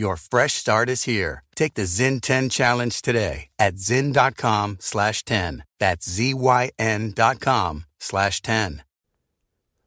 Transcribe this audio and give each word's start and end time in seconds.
Your 0.00 0.16
fresh 0.16 0.54
start 0.54 0.88
is 0.88 1.02
here. 1.02 1.44
Take 1.54 1.74
the 1.74 1.82
Zyn 1.82 2.22
10 2.22 2.48
challenge 2.48 3.02
today 3.02 3.48
at 3.58 3.74
zyn.com 3.74 4.78
slash 4.80 5.26
10. 5.26 5.62
That's 5.78 6.08
Z-Y-N 6.08 7.12
dot 7.14 7.38
com 7.38 7.84
slash 7.98 8.40
10. 8.40 8.82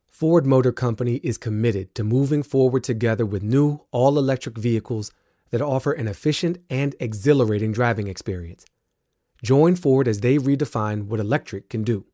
Ford 0.06 0.46
Motor 0.46 0.72
Company 0.72 1.16
is 1.24 1.40
committed 1.40 1.96
to 1.96 2.04
moving 2.04 2.44
forward 2.44 2.84
together 2.84 3.26
with 3.26 3.42
new 3.42 3.80
all 3.90 4.20
electric 4.20 4.56
vehicles 4.56 5.12
that 5.50 5.64
offer 5.64 5.94
an 5.94 6.08
efficient 6.08 6.60
and 6.70 6.94
exhilarating 7.00 7.72
driving 7.72 8.08
experience. 8.08 8.68
Join 9.42 9.76
Ford 9.76 10.08
as 10.08 10.20
they 10.20 10.38
redefine 10.38 11.08
what 11.08 11.20
electric 11.22 11.72
can 11.72 11.84
do. 11.84 12.06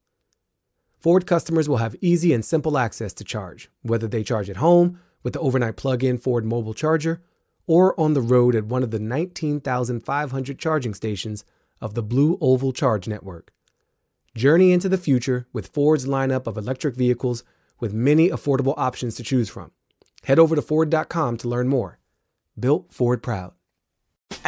Ford 1.01 1.27
customers 1.27 1.67
will 1.67 1.83
have 1.83 1.97
easy 1.99 2.31
and 2.31 2.45
simple 2.45 2.77
access 2.77 3.11
to 3.15 3.25
charge, 3.25 3.69
whether 3.81 4.07
they 4.07 4.23
charge 4.23 4.49
at 4.49 4.55
home 4.55 5.01
with 5.21 5.33
the 5.33 5.41
overnight 5.41 5.75
plug 5.75 6.01
in 6.01 6.17
Ford 6.17 6.45
mobile 6.45 6.73
charger 6.73 7.21
or 7.69 7.97
on 7.99 8.15
the 8.15 8.21
road 8.21 8.55
at 8.55 8.65
one 8.65 8.81
of 8.81 8.89
the 8.89 8.97
19,500 8.97 10.57
charging 10.57 10.95
stations 10.95 11.45
of 11.79 11.93
the 11.93 12.01
Blue 12.01 12.35
Oval 12.41 12.73
Charge 12.73 13.07
Network. 13.07 13.53
Journey 14.35 14.71
into 14.71 14.89
the 14.89 14.97
future 14.97 15.45
with 15.53 15.67
Ford's 15.67 16.07
lineup 16.07 16.47
of 16.47 16.57
electric 16.57 16.95
vehicles 16.95 17.43
with 17.79 17.93
many 17.93 18.31
affordable 18.31 18.73
options 18.75 19.13
to 19.15 19.23
choose 19.23 19.49
from. 19.49 19.71
Head 20.23 20.39
over 20.39 20.55
to 20.55 20.63
Ford.com 20.63 21.37
to 21.37 21.47
learn 21.47 21.67
more. 21.67 21.99
Built 22.59 22.91
Ford 22.91 23.21
Proud. 23.21 23.53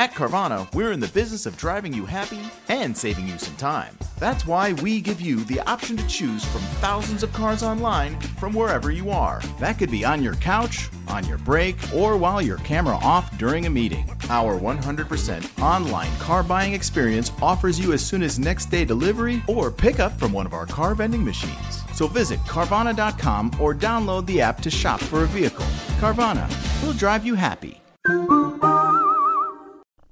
At 0.02 0.14
Carvana, 0.14 0.74
we're 0.74 0.94
in 0.94 1.00
the 1.00 1.08
business 1.10 1.46
of 1.46 1.58
driving 1.58 1.94
you 1.94 2.06
happy 2.06 2.40
and 2.70 2.98
saving 2.98 3.28
you 3.28 3.38
some 3.38 3.56
time. 3.58 3.96
That's 4.20 4.48
why 4.48 4.73
we 4.73 5.02
give 5.02 5.22
you 5.22 5.44
the 5.44 5.60
option 5.62 5.96
to 5.98 6.08
choose 6.08 6.44
from 6.46 6.62
thousands 6.82 7.23
of 7.23 7.34
cars 7.34 7.62
online 7.62 8.20
from 8.40 8.54
wherever 8.54 8.90
you 8.90 9.12
are. 9.12 9.42
That 9.60 9.78
could 9.78 9.92
be 9.92 10.04
on 10.04 10.23
your 10.23 10.36
couch, 10.36 10.90
on 11.08 11.28
your 11.28 11.38
break, 11.40 11.76
or 11.94 12.18
while 12.18 12.42
your 12.42 12.58
camera 12.58 12.98
off 12.98 13.38
during 13.38 13.66
a 13.66 13.70
meeting. 13.70 14.10
Our 14.30 14.60
100% 14.60 15.62
online 15.62 16.16
car 16.18 16.42
buying 16.42 16.73
experience 16.73 17.32
offers 17.42 17.80
you 17.80 17.94
as 17.94 18.04
soon 18.04 18.23
as 18.23 18.40
next 18.40 18.72
day 18.72 18.86
delivery 18.86 19.44
or 19.48 19.70
pickup 19.70 20.18
from 20.18 20.32
one 20.32 20.45
of 20.45 20.54
our 20.54 20.66
car 20.66 20.95
vending 20.95 21.23
machines. 21.23 21.84
So 21.94 22.08
visit 22.08 22.40
Carvana.com 22.42 23.52
or 23.60 23.76
download 23.76 24.26
the 24.26 24.42
app 24.42 24.62
to 24.62 24.72
shop 24.72 25.00
for 25.00 25.23
a 25.23 25.28
vehicle. 25.28 25.66
Carvana, 26.00 26.50
we'll 26.82 26.94
drive 26.94 27.26
you 27.26 27.36
happy. 27.36 27.82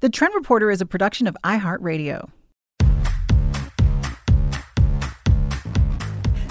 The 0.01 0.09
Trend 0.09 0.33
Reporter 0.33 0.71
is 0.71 0.79
a 0.79 0.85
production 0.85 1.27
of 1.27 1.35
iHeartRadio. 1.43 2.29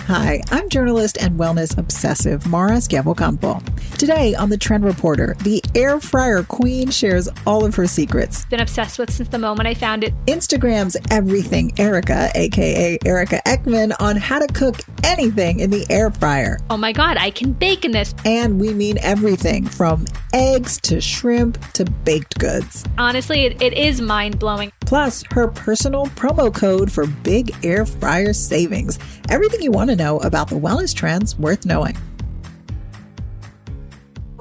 Hi, 0.08 0.40
I'm 0.50 0.70
journalist 0.70 1.18
and 1.20 1.38
wellness 1.38 1.76
obsessive 1.76 2.46
Mara 2.46 2.76
Schiavocampo. 2.76 3.62
Today 3.98 4.34
on 4.34 4.48
the 4.48 4.56
Trend 4.56 4.82
Reporter, 4.82 5.36
the 5.42 5.62
air 5.74 6.00
fryer 6.00 6.44
queen 6.44 6.88
shares 6.88 7.28
all 7.46 7.62
of 7.66 7.74
her 7.74 7.86
secrets. 7.86 8.46
Been 8.46 8.60
obsessed 8.60 8.98
with 8.98 9.12
since 9.12 9.28
the 9.28 9.38
moment 9.38 9.66
I 9.66 9.74
found 9.74 10.04
it. 10.04 10.14
Instagram's 10.24 10.96
everything 11.10 11.78
Erica, 11.78 12.30
aka 12.34 12.98
Erica 13.04 13.42
Ekman, 13.44 13.94
on 14.00 14.16
how 14.16 14.38
to 14.38 14.46
cook 14.54 14.76
anything 15.04 15.60
in 15.60 15.68
the 15.68 15.84
air 15.90 16.10
fryer. 16.10 16.58
Oh 16.70 16.78
my 16.78 16.92
god, 16.92 17.18
I 17.18 17.28
can 17.28 17.52
bake 17.52 17.84
in 17.84 17.90
this. 17.90 18.14
And 18.24 18.58
we 18.58 18.72
mean 18.72 18.96
everything 19.02 19.66
from 19.66 20.06
eggs 20.32 20.80
to 20.82 21.02
shrimp 21.02 21.60
to 21.72 21.84
baked 21.84 22.38
goods. 22.38 22.82
Honestly, 22.96 23.44
it, 23.44 23.60
it 23.60 23.74
is 23.74 24.00
mind 24.00 24.38
blowing. 24.38 24.72
Plus, 24.80 25.22
her 25.32 25.48
personal 25.48 26.06
promo 26.06 26.54
code 26.54 26.90
for 26.90 27.06
big 27.06 27.54
air 27.62 27.84
fryer 27.84 28.32
savings. 28.32 28.98
Everything 29.28 29.60
you 29.60 29.70
want 29.70 29.90
to 29.90 29.96
know 29.98 30.18
about 30.20 30.48
the 30.48 30.56
wellness 30.56 30.94
trends 30.94 31.38
worth 31.38 31.66
knowing. 31.66 31.98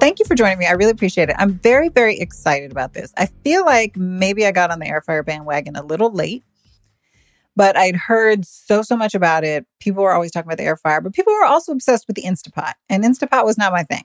Thank 0.00 0.20
you 0.20 0.24
for 0.24 0.34
joining 0.34 0.58
me. 0.58 0.66
I 0.66 0.72
really 0.72 0.92
appreciate 0.92 1.28
it. 1.28 1.34
I'm 1.38 1.58
very, 1.58 1.88
very 1.88 2.18
excited 2.18 2.70
about 2.70 2.94
this. 2.94 3.12
I 3.16 3.26
feel 3.44 3.66
like 3.66 3.96
maybe 3.96 4.46
I 4.46 4.52
got 4.52 4.70
on 4.70 4.78
the 4.78 4.86
air 4.86 5.02
fryer 5.02 5.24
bandwagon 5.24 5.74
a 5.74 5.82
little 5.82 6.12
late, 6.12 6.44
but 7.56 7.76
I'd 7.76 7.96
heard 7.96 8.46
so, 8.46 8.82
so 8.82 8.96
much 8.96 9.14
about 9.14 9.42
it. 9.42 9.66
People 9.80 10.04
were 10.04 10.12
always 10.12 10.30
talking 10.30 10.46
about 10.46 10.58
the 10.58 10.64
air 10.64 10.76
fryer, 10.76 11.00
but 11.00 11.14
people 11.14 11.34
were 11.34 11.44
also 11.44 11.72
obsessed 11.72 12.06
with 12.06 12.14
the 12.14 12.22
Instapot, 12.22 12.74
and 12.88 13.02
Instapot 13.02 13.44
was 13.44 13.58
not 13.58 13.72
my 13.72 13.82
thing. 13.82 14.04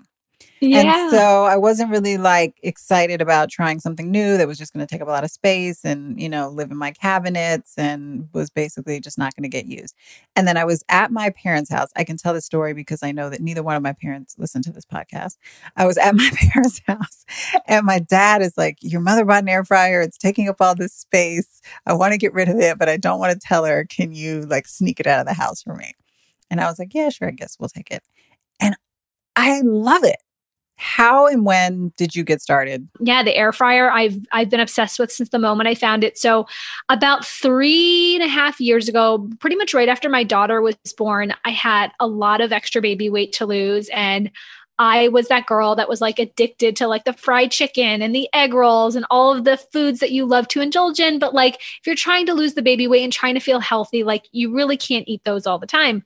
Yeah. 0.64 1.08
And 1.08 1.12
so 1.12 1.44
I 1.44 1.58
wasn't 1.58 1.92
really 1.92 2.18
like 2.18 2.58
excited 2.64 3.22
about 3.22 3.50
trying 3.50 3.80
something 3.80 4.10
new 4.10 4.38
that 4.38 4.48
was 4.48 4.58
just 4.58 4.74
going 4.74 4.86
to 4.86 4.90
take 4.90 5.02
up 5.02 5.08
a 5.10 5.12
lot 5.12 5.26
of 5.26 5.32
space 5.32 5.84
and, 5.84 6.20
you 6.20 6.30
know, 6.30 6.50
live 6.50 6.72
in 6.72 6.78
my 6.78 6.92
cabinets 6.92 7.74
and 7.78 8.30
was 8.34 8.50
basically 8.50 9.02
just 9.02 9.18
not 9.18 9.36
going 9.36 9.44
to 9.44 9.50
get 9.50 9.66
used. 9.66 9.94
And 10.38 10.48
then 10.48 10.56
I 10.56 10.64
was 10.64 10.84
at 10.88 11.12
my 11.12 11.32
parents' 11.32 11.70
house. 11.70 11.90
I 11.98 12.06
can 12.06 12.16
tell 12.16 12.34
the 12.34 12.42
story 12.42 12.74
because 12.74 13.04
I 13.04 13.12
know 13.12 13.30
that 13.30 13.42
neither 13.42 13.62
one 13.62 13.76
of 13.76 13.84
my 13.84 13.92
parents 13.92 14.36
listened 14.38 14.64
to 14.66 14.72
this 14.72 14.86
podcast. 14.86 15.38
I 15.76 15.86
was 15.86 15.98
at 15.98 16.16
my 16.16 16.32
parents' 16.34 16.82
house 16.88 17.26
and 17.68 17.86
my 17.86 18.00
dad 18.00 18.42
is 18.42 18.58
like, 18.58 18.78
Your 18.82 19.02
mother 19.02 19.26
bought 19.26 19.44
an 19.44 19.50
air 19.50 19.66
fryer. 19.66 20.02
It's 20.02 20.18
taking 20.18 20.48
up 20.48 20.62
all 20.62 20.76
this 20.76 20.94
space. 20.94 21.62
I 21.86 21.94
want 21.94 22.14
to 22.14 22.18
get 22.18 22.34
rid 22.34 22.48
of 22.48 22.58
it, 22.60 22.80
but 22.80 22.88
I 22.88 22.96
don't 22.96 23.20
want 23.20 23.34
to 23.34 23.48
tell 23.48 23.66
her. 23.66 23.84
Can 23.84 24.14
you 24.14 24.42
like 24.42 24.68
sneak 24.68 25.02
it 25.02 25.08
out 25.08 25.20
of 25.20 25.28
the 25.28 25.34
house 25.34 25.62
for 25.62 25.76
me? 25.76 25.92
And 26.50 26.62
I 26.62 26.68
was 26.70 26.80
like, 26.80 26.94
Yeah, 26.94 27.10
sure. 27.10 27.28
I 27.28 27.32
guess 27.32 27.58
we'll 27.60 27.70
take 27.70 27.92
it. 27.92 28.04
And 28.62 28.76
I 29.36 29.62
love 29.62 30.06
it 30.06 30.22
how 30.76 31.28
and 31.28 31.46
when 31.46 31.94
did 31.98 32.16
you 32.16 32.24
get 32.24 32.42
started? 32.42 32.88
Yeah 33.00 33.24
the 33.24 33.36
air 33.36 33.52
fryer 33.52 33.90
i've 33.92 34.18
i've 34.32 34.50
been 34.50 34.60
obsessed 34.60 35.00
with 35.00 35.12
since 35.12 35.30
the 35.30 35.40
moment 35.40 35.68
i 35.68 35.76
found 35.76 36.04
it. 36.04 36.18
So 36.18 36.48
about 36.90 37.26
three 37.26 38.16
and 38.16 38.24
a 38.24 38.28
half 38.28 38.60
years 38.60 38.90
ago 38.90 39.30
pretty 39.40 39.56
much 39.56 39.74
right 39.74 39.90
after 39.90 40.10
my 40.10 40.24
daughter 40.24 40.62
was 40.62 40.76
born 40.98 41.34
i 41.46 41.52
had 41.52 41.92
a 42.00 42.08
lot 42.08 42.42
of 42.42 42.52
extra 42.52 42.82
baby 42.82 43.10
weight 43.10 43.34
to 43.34 43.46
lose 43.46 43.90
and 43.94 44.32
I 44.80 45.10
was 45.10 45.28
that 45.28 45.46
girl 45.46 45.76
that 45.76 45.88
was 45.88 46.02
like 46.02 46.18
addicted 46.18 46.76
to 46.78 46.88
like 46.88 47.06
the 47.06 47.14
fried 47.14 47.52
chicken 47.52 48.02
and 48.02 48.14
the 48.14 48.28
egg 48.34 48.56
rolls 48.56 48.96
and 48.96 49.06
all 49.12 49.32
of 49.32 49.44
the 49.44 49.58
foods 49.58 50.00
that 50.00 50.12
you 50.12 50.26
love 50.26 50.48
to 50.50 50.62
indulge 50.62 51.00
in. 51.00 51.20
But 51.20 51.34
like, 51.34 51.56
if 51.56 51.82
you're 51.86 51.96
trying 51.96 52.26
to 52.26 52.34
lose 52.34 52.56
the 52.56 52.64
baby 52.64 52.88
weight 52.88 53.04
and 53.04 53.14
trying 53.14 53.36
to 53.36 53.40
feel 53.40 53.60
healthy, 53.60 54.04
like 54.04 54.28
you 54.32 54.52
really 54.52 54.76
can't 54.76 55.08
eat 55.08 55.24
those 55.26 55.46
all 55.46 55.60
the 55.60 55.68
time 55.68 56.04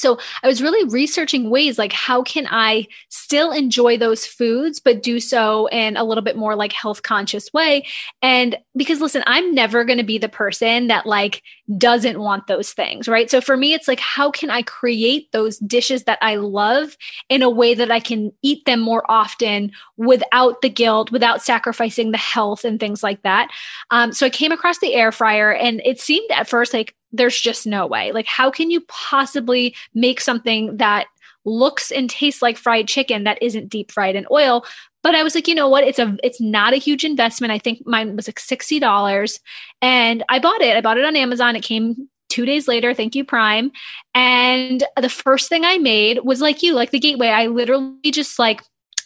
so 0.00 0.18
i 0.42 0.48
was 0.48 0.62
really 0.62 0.88
researching 0.88 1.50
ways 1.50 1.78
like 1.78 1.92
how 1.92 2.22
can 2.22 2.46
i 2.50 2.86
still 3.08 3.52
enjoy 3.52 3.96
those 3.96 4.26
foods 4.26 4.80
but 4.80 5.02
do 5.02 5.20
so 5.20 5.66
in 5.68 5.96
a 5.96 6.04
little 6.04 6.22
bit 6.22 6.36
more 6.36 6.56
like 6.56 6.72
health 6.72 7.02
conscious 7.02 7.52
way? 7.52 7.86
And 8.22 8.56
because 8.76 9.00
listen 9.00 9.22
i'm 9.26 9.54
never 9.54 9.84
going 9.84 9.98
to 9.98 10.04
be 10.04 10.18
the 10.18 10.28
person 10.28 10.88
that 10.88 11.06
like 11.06 11.42
doesn't 11.76 12.20
want 12.20 12.46
those 12.46 12.72
things 12.72 13.08
right? 13.08 13.30
So 13.30 13.40
for 13.40 13.56
me 13.56 13.74
it's 13.74 13.88
like 13.88 14.00
how 14.00 14.30
can 14.30 14.50
i 14.50 14.62
create 14.62 15.30
those 15.32 15.58
dishes 15.58 16.04
that 16.04 16.18
i 16.22 16.36
love 16.36 16.96
in 17.28 17.42
a 17.42 17.50
way 17.50 17.74
that 17.74 17.90
i 17.90 18.00
can 18.00 18.32
eat 18.42 18.64
them 18.64 18.80
more 18.80 19.04
often 19.08 19.72
without 19.96 20.62
the 20.62 20.70
guilt 20.70 21.12
without 21.12 21.42
sacrificing 21.42 22.10
the 22.10 22.18
health 22.18 22.64
and 22.64 22.80
things 22.80 23.02
like 23.02 23.22
that? 23.22 23.48
Um, 23.90 24.12
so 24.12 24.26
i 24.26 24.30
came 24.30 24.52
across 24.52 24.78
the 24.78 24.94
air 24.94 25.12
fryer 25.12 25.52
and 25.52 25.80
it 25.84 26.00
seemed 26.00 26.30
at 26.30 26.48
first 26.48 26.72
like 26.72 26.94
there's 27.12 27.40
just 27.40 27.66
no 27.66 27.86
way. 27.86 28.12
Like, 28.12 28.26
how 28.26 28.50
can 28.50 28.70
you 28.70 28.80
possibly 28.82 29.74
make 29.94 30.20
something 30.20 30.76
that 30.76 31.06
looks 31.44 31.90
and 31.90 32.10
tastes 32.10 32.42
like 32.42 32.56
fried 32.56 32.86
chicken 32.86 33.24
that 33.24 33.42
isn't 33.42 33.68
deep 33.68 33.90
fried 33.90 34.16
in 34.16 34.26
oil? 34.30 34.64
But 35.02 35.14
I 35.14 35.22
was 35.22 35.34
like, 35.34 35.48
you 35.48 35.54
know 35.54 35.68
what? 35.68 35.84
It's 35.84 35.98
a 35.98 36.16
it's 36.22 36.40
not 36.40 36.74
a 36.74 36.76
huge 36.76 37.04
investment. 37.04 37.52
I 37.52 37.58
think 37.58 37.86
mine 37.86 38.16
was 38.16 38.28
like 38.28 38.38
sixty 38.38 38.78
dollars, 38.78 39.40
and 39.80 40.22
I 40.28 40.38
bought 40.38 40.60
it. 40.60 40.76
I 40.76 40.80
bought 40.80 40.98
it 40.98 41.04
on 41.04 41.16
Amazon. 41.16 41.56
It 41.56 41.62
came 41.62 42.08
two 42.28 42.44
days 42.44 42.68
later. 42.68 42.94
Thank 42.94 43.14
you, 43.14 43.24
Prime. 43.24 43.72
And 44.14 44.84
the 45.00 45.08
first 45.08 45.48
thing 45.48 45.64
I 45.64 45.78
made 45.78 46.20
was 46.22 46.40
like 46.40 46.62
you, 46.62 46.74
like 46.74 46.90
the 46.90 46.98
gateway. 46.98 47.28
I 47.28 47.46
literally 47.46 48.10
just 48.10 48.38
like 48.38 48.62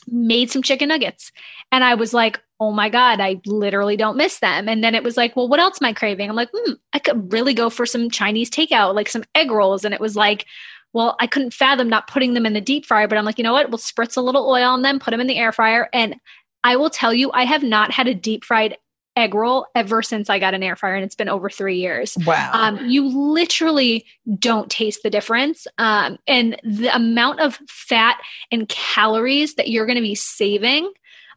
made 0.09 0.51
some 0.51 0.63
chicken 0.63 0.89
nuggets, 0.89 1.33
and 1.73 1.85
I 1.85 1.95
was 1.95 2.15
like, 2.15 2.41
oh 2.61 2.73
my 2.73 2.89
God, 2.89 3.21
I 3.21 3.41
literally 3.47 3.97
don't 3.97 4.17
miss 4.17 4.39
them. 4.39 4.69
And 4.69 4.83
then 4.83 4.95
it 4.95 5.03
was 5.03 5.17
like, 5.17 5.37
well, 5.37 5.49
what 5.49 5.61
else 5.61 5.83
am 5.83 5.87
I 5.87 5.93
craving? 5.93 6.31
I'm 6.31 6.37
like, 6.37 6.51
hmm, 6.55 6.73
I 6.93 6.99
could 6.99 7.33
really 7.33 7.53
go 7.53 7.69
for 7.69 7.85
some 7.85 8.09
Chinese 8.11 8.49
takeout, 8.49 8.95
like 8.95 9.09
some 9.09 9.25
egg 9.35 9.51
rolls. 9.51 9.85
And 9.85 9.93
it 9.93 10.01
was 10.01 10.17
like, 10.17 10.47
well, 10.93 11.17
I 11.21 11.27
couldn't 11.27 11.53
fathom 11.53 11.89
not 11.89 12.07
putting 12.07 12.35
them 12.35 12.47
in 12.47 12.53
the 12.53 12.61
deep 12.61 12.87
fryer, 12.87 13.09
but 13.09 13.19
I'm 13.19 13.25
like, 13.25 13.39
you 13.39 13.45
know 13.45 13.53
what? 13.53 13.69
We'll 13.69 13.79
spritz 13.79 14.17
a 14.17 14.21
little 14.21 14.49
oil 14.49 14.69
on 14.69 14.83
them, 14.83 15.01
put 15.01 15.11
them 15.11 15.21
in 15.21 15.27
the 15.27 15.39
air 15.39 15.53
fryer. 15.53 15.89
And 15.93 16.17
I 16.63 16.77
will 16.77 16.91
tell 16.91 17.13
you, 17.13 17.33
I 17.33 17.45
have 17.45 17.65
not 17.65 17.91
had 17.91 18.07
a 18.07 18.15
deep 18.15 18.45
fried 18.45 18.79
egg 19.17 19.35
roll 19.35 19.67
ever 19.75 20.03
since 20.03 20.29
I 20.29 20.39
got 20.39 20.55
an 20.55 20.63
air 20.63 20.77
fryer, 20.77 20.95
and 20.95 21.05
it's 21.05 21.15
been 21.15 21.29
over 21.29 21.49
three 21.49 21.79
years. 21.79 22.17
Wow. 22.27 22.51
Um, 22.53 22.87
you 22.87 23.07
literally 23.07 24.05
don't 24.39 24.71
taste 24.71 25.03
the 25.03 25.11
difference. 25.11 25.67
Um, 25.79 26.19
and 26.27 26.61
the 26.65 26.95
amount 26.95 27.41
of 27.41 27.59
fat 27.69 28.21
and 28.51 28.69
calories 28.69 29.55
that 29.55 29.69
you're 29.69 29.87
going 29.87 29.97
to 29.97 30.03
be 30.03 30.15
saving, 30.15 30.93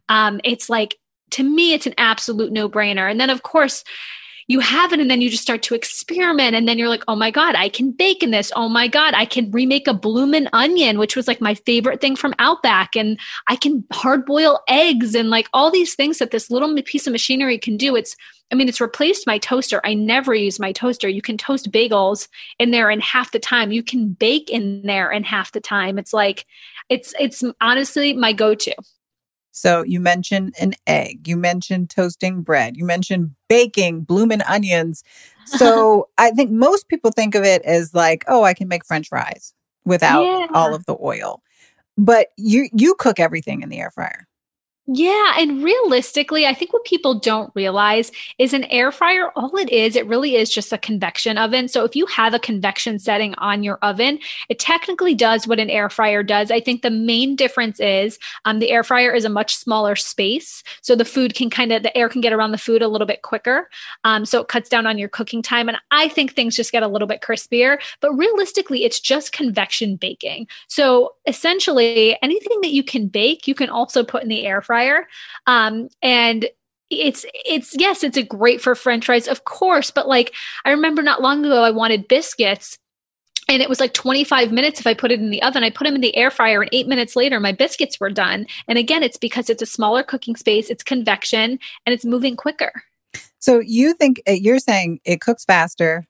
um, 0.09 0.41
it's 0.43 0.69
like 0.69 0.97
to 1.31 1.43
me, 1.43 1.73
it's 1.73 1.87
an 1.87 1.93
absolute 1.97 2.51
no 2.51 2.69
brainer. 2.69 3.09
And 3.09 3.19
then, 3.19 3.29
of 3.29 3.43
course, 3.43 3.83
you 4.47 4.61
have 4.61 4.93
it 4.93 4.99
and 4.99 5.11
then 5.11 5.21
you 5.21 5.29
just 5.29 5.43
start 5.43 5.61
to 5.61 5.75
experiment 5.75 6.55
and 6.55 6.67
then 6.67 6.77
you're 6.77 6.89
like 6.89 7.03
oh 7.07 7.15
my 7.15 7.29
god 7.29 7.55
i 7.55 7.69
can 7.69 7.91
bake 7.91 8.23
in 8.23 8.31
this 8.31 8.51
oh 8.55 8.69
my 8.69 8.87
god 8.87 9.13
i 9.13 9.25
can 9.25 9.51
remake 9.51 9.87
a 9.87 9.93
bloomin' 9.93 10.49
onion 10.53 10.97
which 10.97 11.15
was 11.15 11.27
like 11.27 11.41
my 11.41 11.53
favorite 11.53 12.01
thing 12.01 12.15
from 12.15 12.33
outback 12.39 12.95
and 12.95 13.19
i 13.47 13.55
can 13.55 13.83
hard 13.91 14.25
boil 14.25 14.59
eggs 14.67 15.13
and 15.13 15.29
like 15.29 15.47
all 15.53 15.69
these 15.69 15.95
things 15.95 16.17
that 16.17 16.31
this 16.31 16.49
little 16.49 16.73
piece 16.83 17.07
of 17.07 17.11
machinery 17.11 17.57
can 17.57 17.77
do 17.77 17.95
it's 17.95 18.15
I 18.49 18.55
mean, 18.55 18.69
it's 18.69 18.79
replaced 18.79 19.27
my 19.27 19.39
toaster. 19.39 19.81
I 19.83 19.93
never 19.93 20.33
use 20.33 20.57
my 20.57 20.71
toaster. 20.71 21.09
You 21.09 21.21
can 21.21 21.37
toast 21.37 21.69
bagels 21.69 22.29
in 22.59 22.71
there 22.71 22.89
in 22.89 23.01
half 23.01 23.31
the 23.31 23.39
time. 23.39 23.73
You 23.73 23.83
can 23.83 24.13
bake 24.13 24.49
in 24.49 24.83
there 24.83 25.11
in 25.11 25.25
half 25.25 25.51
the 25.51 25.59
time. 25.59 25.99
It's 25.99 26.13
like, 26.13 26.45
it's, 26.87 27.13
it's 27.19 27.43
honestly 27.59 28.13
my 28.13 28.31
go 28.31 28.55
to. 28.55 28.73
So 29.57 29.81
you 29.81 29.99
mentioned 29.99 30.53
an 30.59 30.75
egg, 30.85 31.27
you 31.27 31.35
mentioned 31.35 31.89
toasting 31.89 32.43
bread, 32.43 32.77
you 32.77 32.85
mentioned 32.85 33.31
baking, 33.49 34.01
blooming 34.01 34.43
onions. 34.43 35.03
So 35.45 36.09
I 36.19 36.29
think 36.29 36.51
most 36.51 36.87
people 36.89 37.09
think 37.09 37.33
of 37.33 37.43
it 37.43 37.63
as 37.63 37.91
like, 37.95 38.23
oh, 38.27 38.43
I 38.43 38.53
can 38.53 38.67
make 38.67 38.85
french 38.85 39.09
fries 39.09 39.55
without 39.83 40.21
yeah. 40.21 40.45
all 40.53 40.75
of 40.75 40.85
the 40.85 40.95
oil. 41.01 41.41
But 41.97 42.27
you 42.37 42.69
you 42.71 42.93
cook 42.99 43.19
everything 43.19 43.63
in 43.63 43.69
the 43.69 43.79
air 43.79 43.89
fryer. 43.89 44.26
Yeah. 44.89 45.33
And 45.37 45.61
realistically, 45.61 46.47
I 46.47 46.53
think 46.53 46.71
what 46.71 46.85
people 46.85 47.19
don't 47.19 47.51
realize 47.55 48.09
is 48.37 48.53
an 48.53 48.63
air 48.65 48.89
fryer, 48.89 49.31
all 49.35 49.57
it 49.57 49.69
is, 49.69 49.97
it 49.97 50.07
really 50.07 50.37
is 50.37 50.49
just 50.49 50.71
a 50.71 50.77
convection 50.77 51.37
oven. 51.37 51.67
So 51.67 51.83
if 51.83 51.93
you 51.93 52.05
have 52.05 52.33
a 52.33 52.39
convection 52.39 52.97
setting 52.97 53.35
on 53.35 53.63
your 53.63 53.79
oven, 53.81 54.17
it 54.47 54.59
technically 54.59 55.13
does 55.13 55.45
what 55.45 55.59
an 55.59 55.69
air 55.69 55.89
fryer 55.89 56.23
does. 56.23 56.51
I 56.51 56.61
think 56.61 56.83
the 56.83 56.89
main 56.89 57.35
difference 57.35 57.81
is 57.81 58.17
um, 58.45 58.59
the 58.59 58.71
air 58.71 58.81
fryer 58.81 59.11
is 59.11 59.25
a 59.25 59.29
much 59.29 59.57
smaller 59.57 59.97
space. 59.97 60.63
So 60.81 60.95
the 60.95 61.03
food 61.03 61.35
can 61.35 61.49
kind 61.49 61.73
of, 61.73 61.83
the 61.83 61.95
air 61.97 62.07
can 62.07 62.21
get 62.21 62.31
around 62.31 62.53
the 62.53 62.57
food 62.57 62.81
a 62.81 62.87
little 62.87 63.07
bit 63.07 63.23
quicker. 63.23 63.69
Um, 64.05 64.23
so 64.23 64.39
it 64.39 64.47
cuts 64.47 64.69
down 64.69 64.87
on 64.87 64.97
your 64.97 65.09
cooking 65.09 65.41
time. 65.41 65.67
And 65.67 65.77
I 65.91 66.07
think 66.07 66.31
things 66.31 66.55
just 66.55 66.71
get 66.71 66.81
a 66.81 66.87
little 66.87 67.09
bit 67.09 67.19
crispier. 67.19 67.77
But 67.99 68.13
realistically, 68.13 68.85
it's 68.85 69.01
just 69.01 69.33
convection 69.33 69.97
baking. 69.97 70.47
So 70.69 71.15
essentially, 71.25 72.17
anything 72.21 72.61
that 72.61 72.71
you 72.71 72.83
can 72.83 73.09
bake, 73.09 73.49
you 73.49 73.55
can 73.55 73.69
also 73.69 74.01
put 74.01 74.23
in 74.23 74.29
the 74.29 74.45
air 74.45 74.61
fryer 74.61 74.76
fryer. 74.77 75.07
Um, 75.47 75.89
and 76.01 76.47
it's 76.89 77.25
it's 77.33 77.75
yes, 77.77 78.03
it's 78.03 78.17
a 78.17 78.23
great 78.23 78.61
for 78.61 78.75
French 78.75 79.05
fries, 79.05 79.27
of 79.27 79.43
course. 79.43 79.91
But 79.91 80.07
like 80.07 80.33
I 80.65 80.71
remember 80.71 81.01
not 81.01 81.21
long 81.21 81.43
ago, 81.43 81.63
I 81.63 81.71
wanted 81.71 82.07
biscuits. 82.07 82.77
And 83.49 83.61
it 83.61 83.69
was 83.69 83.79
like 83.79 83.93
25 83.93 84.51
minutes 84.51 84.81
if 84.81 84.85
I 84.85 84.93
put 84.93 85.09
it 85.09 85.21
in 85.21 85.29
the 85.29 85.41
oven. 85.41 85.63
I 85.63 85.69
put 85.69 85.85
them 85.85 85.95
in 85.95 86.01
the 86.01 86.15
air 86.17 86.29
fryer, 86.29 86.61
and 86.61 86.69
eight 86.73 86.85
minutes 86.85 87.15
later, 87.15 87.39
my 87.39 87.53
biscuits 87.53 87.97
were 87.97 88.09
done. 88.09 88.45
And 88.67 88.77
again, 88.77 89.03
it's 89.03 89.15
because 89.15 89.49
it's 89.49 89.61
a 89.61 89.65
smaller 89.65 90.03
cooking 90.03 90.35
space, 90.35 90.69
it's 90.69 90.83
convection, 90.83 91.57
and 91.85 91.93
it's 91.93 92.03
moving 92.03 92.35
quicker. 92.35 92.73
So 93.39 93.59
you 93.59 93.93
think 93.93 94.21
uh, 94.27 94.33
you're 94.33 94.59
saying 94.59 94.99
it 95.05 95.21
cooks 95.21 95.45
faster, 95.45 96.05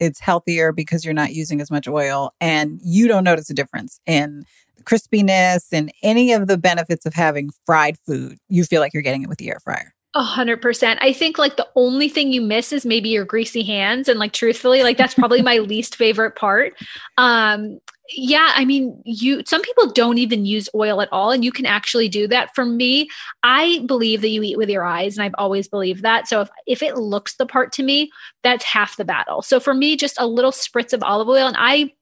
it's 0.00 0.20
healthier 0.20 0.70
because 0.70 1.02
you're 1.02 1.14
not 1.14 1.32
using 1.32 1.62
as 1.62 1.70
much 1.70 1.88
oil, 1.88 2.34
and 2.42 2.78
you 2.84 3.08
don't 3.08 3.24
notice 3.24 3.48
a 3.48 3.54
difference 3.54 3.98
in 4.04 4.44
crispiness 4.82 5.66
and 5.72 5.92
any 6.02 6.32
of 6.32 6.46
the 6.46 6.58
benefits 6.58 7.06
of 7.06 7.14
having 7.14 7.50
fried 7.66 7.98
food, 8.06 8.38
you 8.48 8.64
feel 8.64 8.80
like 8.80 8.92
you're 8.92 9.02
getting 9.02 9.22
it 9.22 9.28
with 9.28 9.38
the 9.38 9.48
air 9.48 9.60
fryer. 9.62 9.94
A 10.14 10.22
hundred 10.22 10.60
percent. 10.60 11.00
I 11.02 11.14
think 11.14 11.38
like 11.38 11.56
the 11.56 11.68
only 11.74 12.08
thing 12.08 12.32
you 12.32 12.42
miss 12.42 12.70
is 12.70 12.84
maybe 12.84 13.08
your 13.08 13.24
greasy 13.24 13.62
hands. 13.62 14.08
And 14.08 14.18
like 14.18 14.32
truthfully, 14.32 14.82
like 14.82 14.98
that's 14.98 15.14
probably 15.14 15.40
my 15.40 15.58
least 15.58 15.96
favorite 15.96 16.36
part. 16.36 16.74
Um, 17.16 17.78
yeah, 18.14 18.52
I 18.54 18.66
mean, 18.66 19.00
you 19.06 19.42
some 19.46 19.62
people 19.62 19.90
don't 19.90 20.18
even 20.18 20.44
use 20.44 20.68
oil 20.74 21.00
at 21.00 21.08
all, 21.12 21.30
and 21.30 21.42
you 21.42 21.50
can 21.50 21.64
actually 21.64 22.10
do 22.10 22.28
that. 22.28 22.54
For 22.54 22.66
me, 22.66 23.08
I 23.42 23.82
believe 23.86 24.20
that 24.20 24.28
you 24.28 24.42
eat 24.42 24.58
with 24.58 24.68
your 24.68 24.84
eyes, 24.84 25.16
and 25.16 25.24
I've 25.24 25.34
always 25.38 25.66
believed 25.66 26.02
that. 26.02 26.28
So 26.28 26.42
if 26.42 26.50
if 26.66 26.82
it 26.82 26.96
looks 26.96 27.36
the 27.36 27.46
part 27.46 27.72
to 27.72 27.82
me, 27.82 28.10
that's 28.42 28.64
half 28.64 28.96
the 28.96 29.04
battle. 29.06 29.40
So 29.40 29.60
for 29.60 29.72
me, 29.72 29.96
just 29.96 30.20
a 30.20 30.26
little 30.26 30.52
spritz 30.52 30.92
of 30.92 31.02
olive 31.02 31.28
oil, 31.28 31.46
and 31.46 31.56
I 31.58 31.92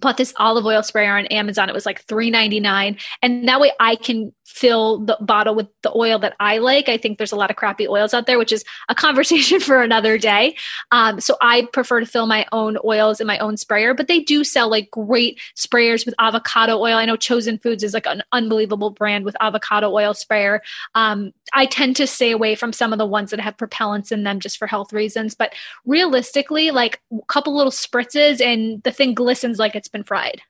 bought 0.00 0.16
this 0.16 0.32
olive 0.36 0.64
oil 0.64 0.82
sprayer 0.82 1.16
on 1.16 1.26
Amazon. 1.26 1.68
It 1.68 1.74
was 1.74 1.86
like 1.86 2.06
$3.99. 2.06 3.00
And 3.22 3.48
that 3.48 3.60
way 3.60 3.72
I 3.80 3.96
can 3.96 4.32
fill 4.48 4.98
the 5.04 5.16
bottle 5.20 5.54
with 5.54 5.68
the 5.82 5.92
oil 5.94 6.18
that 6.18 6.34
I 6.40 6.56
like. 6.56 6.88
I 6.88 6.96
think 6.96 7.18
there's 7.18 7.32
a 7.32 7.36
lot 7.36 7.50
of 7.50 7.56
crappy 7.56 7.86
oils 7.86 8.14
out 8.14 8.26
there, 8.26 8.38
which 8.38 8.50
is 8.50 8.64
a 8.88 8.94
conversation 8.94 9.60
for 9.68 9.82
another 9.82 10.16
day. 10.16 10.56
Um, 10.90 11.20
so 11.20 11.36
I 11.42 11.68
prefer 11.72 12.00
to 12.00 12.06
fill 12.06 12.26
my 12.26 12.46
own 12.50 12.78
oils 12.82 13.20
in 13.20 13.26
my 13.26 13.38
own 13.38 13.58
sprayer, 13.58 13.92
but 13.92 14.08
they 14.08 14.20
do 14.20 14.44
sell 14.44 14.70
like 14.70 14.90
great 14.90 15.38
sprayers 15.54 16.06
with 16.06 16.14
avocado 16.18 16.78
oil. 16.78 16.96
I 16.96 17.04
know 17.04 17.16
Chosen 17.16 17.58
Foods 17.58 17.84
is 17.84 17.92
like 17.92 18.06
an 18.06 18.22
unbelievable 18.32 18.90
brand 18.90 19.26
with 19.26 19.36
avocado 19.40 19.92
oil 19.92 20.14
sprayer. 20.14 20.62
Um, 20.94 21.32
I 21.52 21.66
tend 21.66 21.96
to 21.96 22.06
stay 22.06 22.30
away 22.30 22.54
from 22.54 22.72
some 22.72 22.92
of 22.92 22.98
the 22.98 23.06
ones 23.06 23.30
that 23.30 23.40
have 23.40 23.58
propellants 23.58 24.10
in 24.10 24.24
them 24.24 24.40
just 24.40 24.56
for 24.56 24.66
health 24.66 24.94
reasons. 24.94 25.34
But 25.34 25.52
realistically, 25.84 26.70
like 26.70 27.00
a 27.12 27.26
couple 27.26 27.54
little 27.54 27.70
spritzes 27.70 28.40
and 28.40 28.82
the 28.82 28.92
thing 28.92 29.12
glistens 29.12 29.58
like 29.58 29.76
it's 29.76 29.88
been 29.88 30.04
fried. 30.04 30.40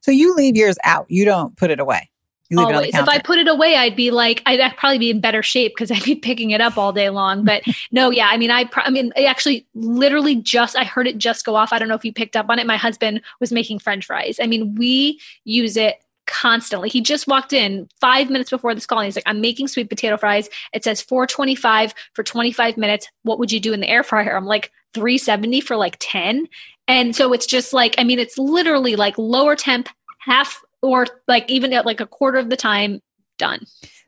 So 0.00 0.12
you 0.12 0.34
leave 0.34 0.56
yours 0.56 0.78
out. 0.84 1.06
You 1.08 1.24
don't 1.24 1.56
put 1.56 1.70
it 1.70 1.80
away. 1.80 2.08
Always. 2.56 2.94
If 2.94 3.08
I 3.08 3.18
put 3.18 3.38
it 3.38 3.46
away, 3.46 3.76
I'd 3.76 3.96
be 3.96 4.10
like, 4.10 4.42
I'd 4.46 4.76
probably 4.76 4.98
be 4.98 5.10
in 5.10 5.20
better 5.20 5.42
shape 5.42 5.74
because 5.74 5.90
I'd 5.90 6.04
be 6.04 6.14
picking 6.14 6.50
it 6.50 6.60
up 6.60 6.78
all 6.78 6.92
day 6.92 7.10
long. 7.10 7.44
But 7.44 7.62
no, 7.92 8.10
yeah, 8.10 8.28
I 8.30 8.38
mean, 8.38 8.50
I, 8.50 8.68
I 8.76 8.90
mean, 8.90 9.12
I 9.16 9.24
actually 9.24 9.66
literally 9.74 10.36
just, 10.36 10.76
I 10.76 10.84
heard 10.84 11.06
it 11.06 11.18
just 11.18 11.44
go 11.44 11.56
off. 11.56 11.72
I 11.72 11.78
don't 11.78 11.88
know 11.88 11.94
if 11.94 12.04
you 12.04 12.12
picked 12.12 12.36
up 12.36 12.48
on 12.48 12.58
it. 12.58 12.66
My 12.66 12.76
husband 12.76 13.20
was 13.40 13.52
making 13.52 13.80
French 13.80 14.06
fries. 14.06 14.38
I 14.40 14.46
mean, 14.46 14.74
we 14.76 15.20
use 15.44 15.76
it 15.76 15.96
constantly. 16.26 16.88
He 16.88 17.00
just 17.00 17.26
walked 17.26 17.52
in 17.52 17.88
five 18.00 18.30
minutes 18.30 18.50
before 18.50 18.74
this 18.74 18.86
call 18.86 18.98
and 18.98 19.06
he's 19.06 19.16
like, 19.16 19.24
I'm 19.26 19.40
making 19.40 19.68
sweet 19.68 19.88
potato 19.88 20.16
fries. 20.16 20.48
It 20.72 20.84
says 20.84 21.02
425 21.02 21.94
for 22.14 22.22
25 22.22 22.76
minutes. 22.76 23.08
What 23.24 23.38
would 23.38 23.50
you 23.50 23.60
do 23.60 23.72
in 23.72 23.80
the 23.80 23.88
air 23.88 24.02
fryer? 24.02 24.36
I'm 24.36 24.46
like, 24.46 24.70
370 24.94 25.60
for 25.60 25.76
like 25.76 25.96
10. 26.00 26.48
And 26.86 27.14
so 27.14 27.32
it's 27.32 27.46
just 27.46 27.72
like, 27.72 27.94
I 27.98 28.04
mean, 28.04 28.18
it's 28.18 28.38
literally 28.38 28.96
like 28.96 29.18
lower 29.18 29.56
temp, 29.56 29.88
half 30.20 30.62
or 30.82 31.06
like 31.26 31.50
even 31.50 31.72
at 31.72 31.86
like 31.86 32.00
a 32.00 32.06
quarter 32.06 32.38
of 32.38 32.50
the 32.50 32.56
time 32.56 33.00
done. 33.38 33.64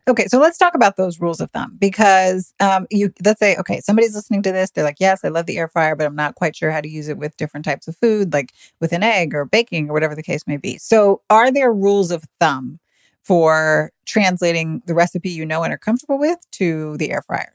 Okay 0.08 0.26
so 0.26 0.38
let's 0.38 0.58
talk 0.58 0.74
about 0.74 0.96
those 0.96 1.20
rules 1.20 1.40
of 1.40 1.50
thumb 1.52 1.76
because 1.78 2.52
um 2.58 2.86
you 2.90 3.12
let's 3.24 3.38
say 3.38 3.56
okay 3.56 3.80
somebody's 3.80 4.14
listening 4.14 4.42
to 4.42 4.50
this 4.50 4.70
they're 4.70 4.84
like 4.84 4.96
yes 4.98 5.20
i 5.24 5.28
love 5.28 5.46
the 5.46 5.56
air 5.56 5.68
fryer 5.68 5.94
but 5.94 6.04
i'm 6.04 6.16
not 6.16 6.34
quite 6.34 6.56
sure 6.56 6.72
how 6.72 6.80
to 6.80 6.88
use 6.88 7.06
it 7.08 7.16
with 7.16 7.36
different 7.36 7.64
types 7.64 7.86
of 7.86 7.96
food 7.96 8.32
like 8.32 8.52
with 8.80 8.92
an 8.92 9.04
egg 9.04 9.34
or 9.34 9.44
baking 9.44 9.88
or 9.88 9.92
whatever 9.92 10.14
the 10.14 10.22
case 10.22 10.46
may 10.46 10.56
be. 10.56 10.78
So 10.78 11.22
are 11.30 11.52
there 11.52 11.72
rules 11.72 12.10
of 12.10 12.24
thumb 12.40 12.80
for 13.22 13.92
translating 14.06 14.82
the 14.86 14.94
recipe 14.94 15.30
you 15.30 15.46
know 15.46 15.62
and 15.62 15.72
are 15.72 15.78
comfortable 15.78 16.18
with 16.18 16.38
to 16.52 16.96
the 16.96 17.12
air 17.12 17.22
fryer 17.22 17.54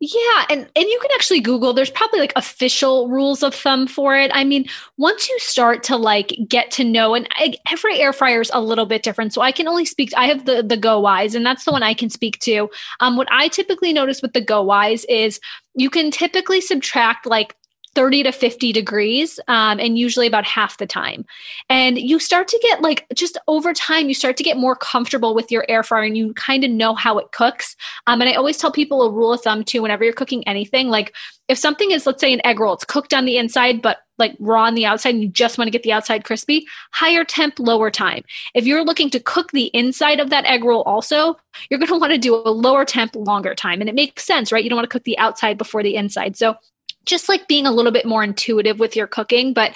yeah, 0.00 0.46
and 0.48 0.60
and 0.60 0.84
you 0.84 0.98
can 1.02 1.10
actually 1.14 1.40
Google. 1.40 1.72
There's 1.72 1.90
probably 1.90 2.20
like 2.20 2.32
official 2.36 3.08
rules 3.08 3.42
of 3.42 3.52
thumb 3.52 3.88
for 3.88 4.16
it. 4.16 4.30
I 4.32 4.44
mean, 4.44 4.66
once 4.96 5.28
you 5.28 5.36
start 5.40 5.82
to 5.84 5.96
like 5.96 6.38
get 6.48 6.70
to 6.72 6.84
know, 6.84 7.14
and 7.14 7.26
I, 7.32 7.54
every 7.68 7.98
air 7.98 8.12
fryer 8.12 8.40
is 8.40 8.50
a 8.54 8.60
little 8.60 8.86
bit 8.86 9.02
different. 9.02 9.34
So 9.34 9.42
I 9.42 9.50
can 9.50 9.66
only 9.66 9.84
speak. 9.84 10.12
I 10.16 10.28
have 10.28 10.44
the 10.44 10.62
the 10.62 10.76
Go 10.76 11.00
Wise, 11.00 11.34
and 11.34 11.44
that's 11.44 11.64
the 11.64 11.72
one 11.72 11.82
I 11.82 11.94
can 11.94 12.10
speak 12.10 12.38
to. 12.40 12.70
Um, 13.00 13.16
what 13.16 13.26
I 13.32 13.48
typically 13.48 13.92
notice 13.92 14.22
with 14.22 14.34
the 14.34 14.40
Go 14.40 14.62
Wise 14.62 15.04
is 15.06 15.40
you 15.74 15.90
can 15.90 16.12
typically 16.12 16.60
subtract 16.60 17.26
like 17.26 17.56
30 17.94 18.24
to 18.24 18.32
50 18.32 18.72
degrees 18.72 19.40
um, 19.48 19.78
and 19.80 19.98
usually 19.98 20.26
about 20.26 20.44
half 20.44 20.78
the 20.78 20.86
time. 20.86 21.24
And 21.68 21.98
you 21.98 22.18
start 22.18 22.48
to 22.48 22.58
get 22.62 22.82
like 22.82 23.06
just 23.14 23.38
over 23.48 23.72
time 23.72 24.08
you 24.08 24.14
start 24.14 24.36
to 24.36 24.42
get 24.42 24.56
more 24.56 24.76
comfortable 24.76 25.34
with 25.34 25.50
your 25.50 25.64
air 25.68 25.82
fryer 25.82 26.04
and 26.04 26.16
you 26.16 26.32
kind 26.34 26.64
of 26.64 26.70
know 26.70 26.94
how 26.94 27.18
it 27.18 27.32
cooks. 27.32 27.76
Um, 28.06 28.20
and 28.20 28.30
i 28.30 28.34
always 28.34 28.56
tell 28.56 28.72
people 28.72 29.02
a 29.02 29.10
rule 29.10 29.32
of 29.32 29.40
thumb 29.42 29.64
too 29.64 29.82
whenever 29.82 30.04
you're 30.04 30.12
cooking 30.12 30.46
anything 30.46 30.88
like 30.88 31.14
if 31.48 31.58
something 31.58 31.90
is 31.90 32.06
let's 32.06 32.20
say 32.20 32.32
an 32.32 32.44
egg 32.44 32.60
roll 32.60 32.74
it's 32.74 32.84
cooked 32.84 33.14
on 33.14 33.24
the 33.24 33.36
inside 33.36 33.82
but 33.82 33.98
like 34.18 34.36
raw 34.38 34.64
on 34.64 34.74
the 34.74 34.84
outside 34.84 35.14
and 35.14 35.22
you 35.22 35.28
just 35.28 35.58
want 35.58 35.66
to 35.66 35.72
get 35.72 35.82
the 35.82 35.92
outside 35.92 36.24
crispy 36.24 36.66
higher 36.92 37.24
temp 37.24 37.58
lower 37.58 37.90
time. 37.90 38.24
If 38.54 38.66
you're 38.66 38.84
looking 38.84 39.10
to 39.10 39.20
cook 39.20 39.52
the 39.52 39.66
inside 39.66 40.20
of 40.20 40.30
that 40.30 40.44
egg 40.44 40.64
roll 40.64 40.82
also 40.82 41.36
you're 41.70 41.78
going 41.78 41.88
to 41.88 41.98
want 41.98 42.12
to 42.12 42.18
do 42.18 42.34
a 42.34 42.50
lower 42.50 42.84
temp 42.84 43.14
longer 43.14 43.54
time. 43.54 43.80
And 43.80 43.88
it 43.88 43.94
makes 43.94 44.24
sense 44.24 44.52
right? 44.52 44.62
You 44.62 44.70
don't 44.70 44.76
want 44.76 44.90
to 44.90 44.92
cook 44.92 45.04
the 45.04 45.18
outside 45.18 45.58
before 45.58 45.82
the 45.82 45.96
inside. 45.96 46.36
So 46.36 46.56
just 47.08 47.28
like 47.28 47.48
being 47.48 47.66
a 47.66 47.72
little 47.72 47.92
bit 47.92 48.06
more 48.06 48.22
intuitive 48.22 48.78
with 48.78 48.94
your 48.94 49.08
cooking. 49.08 49.52
But 49.52 49.74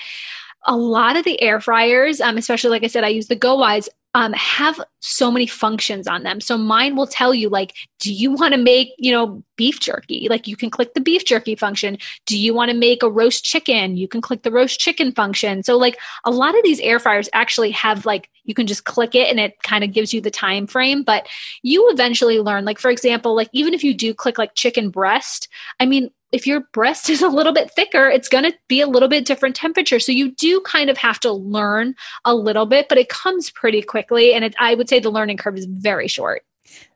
a 0.67 0.77
lot 0.77 1.17
of 1.17 1.25
the 1.25 1.41
air 1.43 1.61
fryers, 1.61 2.21
um, 2.21 2.37
especially 2.37 2.71
like 2.71 2.85
I 2.85 2.89
said, 2.89 3.03
I 3.03 3.09
use 3.09 3.27
the 3.27 3.35
Go 3.35 3.57
Wise, 3.57 3.89
um, 4.15 4.35
have 4.35 4.79
so 5.01 5.31
many 5.31 5.47
functions 5.47 6.07
on 6.07 6.23
them. 6.23 6.39
So 6.41 6.59
mine 6.59 6.97
will 6.97 7.07
tell 7.07 7.33
you, 7.33 7.49
like, 7.49 7.75
do 7.99 8.13
you 8.13 8.31
want 8.33 8.53
to 8.53 8.61
make, 8.61 8.91
you 8.99 9.11
know, 9.11 9.43
beef 9.57 9.81
jerky? 9.81 10.27
Like, 10.29 10.47
you 10.47 10.55
can 10.55 10.69
click 10.69 10.93
the 10.93 11.01
beef 11.01 11.25
jerky 11.25 11.57
function. 11.57 11.97
Do 12.27 12.39
you 12.39 12.53
want 12.53 12.71
to 12.71 12.77
make 12.77 13.03
a 13.03 13.11
roast 13.11 13.43
chicken? 13.43 13.97
You 13.97 14.07
can 14.07 14.21
click 14.21 14.43
the 14.43 14.53
roast 14.53 14.79
chicken 14.79 15.13
function. 15.13 15.63
So, 15.63 15.79
like, 15.79 15.99
a 16.27 16.31
lot 16.31 16.55
of 16.55 16.63
these 16.63 16.79
air 16.81 16.99
fryers 16.99 17.31
actually 17.33 17.71
have, 17.71 18.05
like, 18.05 18.29
you 18.45 18.55
can 18.55 18.67
just 18.67 18.85
click 18.85 19.15
it 19.15 19.29
and 19.31 19.41
it 19.41 19.61
kind 19.63 19.83
of 19.83 19.93
gives 19.93 20.13
you 20.13 20.21
the 20.21 20.31
time 20.31 20.67
frame. 20.67 21.03
But 21.03 21.27
you 21.63 21.91
eventually 21.91 22.39
learn, 22.39 22.67
like, 22.67 22.79
for 22.79 22.91
example, 22.91 23.35
like, 23.35 23.49
even 23.53 23.73
if 23.73 23.83
you 23.83 23.95
do 23.95 24.13
click 24.13 24.37
like 24.37 24.55
chicken 24.55 24.91
breast, 24.91 25.49
I 25.81 25.87
mean, 25.87 26.11
if 26.33 26.47
your 26.47 26.61
breast 26.73 27.09
is 27.11 27.23
a 27.23 27.29
little 27.29 27.53
bit 27.53 27.71
thicker, 27.71 28.09
it's 28.09 28.29
going 28.29 28.45
to 28.45 28.55
be 28.69 28.81
a 28.81 28.87
little 28.87 29.09
bit 29.09 29.25
different 29.25 29.55
temperature. 29.55 30.01
So 30.01 30.13
you 30.13 30.33
do 30.33 30.61
kind 30.63 30.91
of 30.91 30.97
have 30.99 31.21
to 31.21 31.33
learn 31.33 31.95
a 32.25 32.35
little 32.35 32.67
bit, 32.67 32.89
but 32.89 32.99
it 32.99 33.09
comes 33.09 33.51
pretty 33.51 33.83
quickly. 33.83 34.35
And 34.35 34.45
it, 34.45 34.55
I 34.59 34.75
would 34.75 34.89
say 34.89 34.99
the 34.99 35.11
learning 35.11 35.37
curve 35.37 35.57
is 35.57 35.67
very 35.67 36.09
short. 36.09 36.43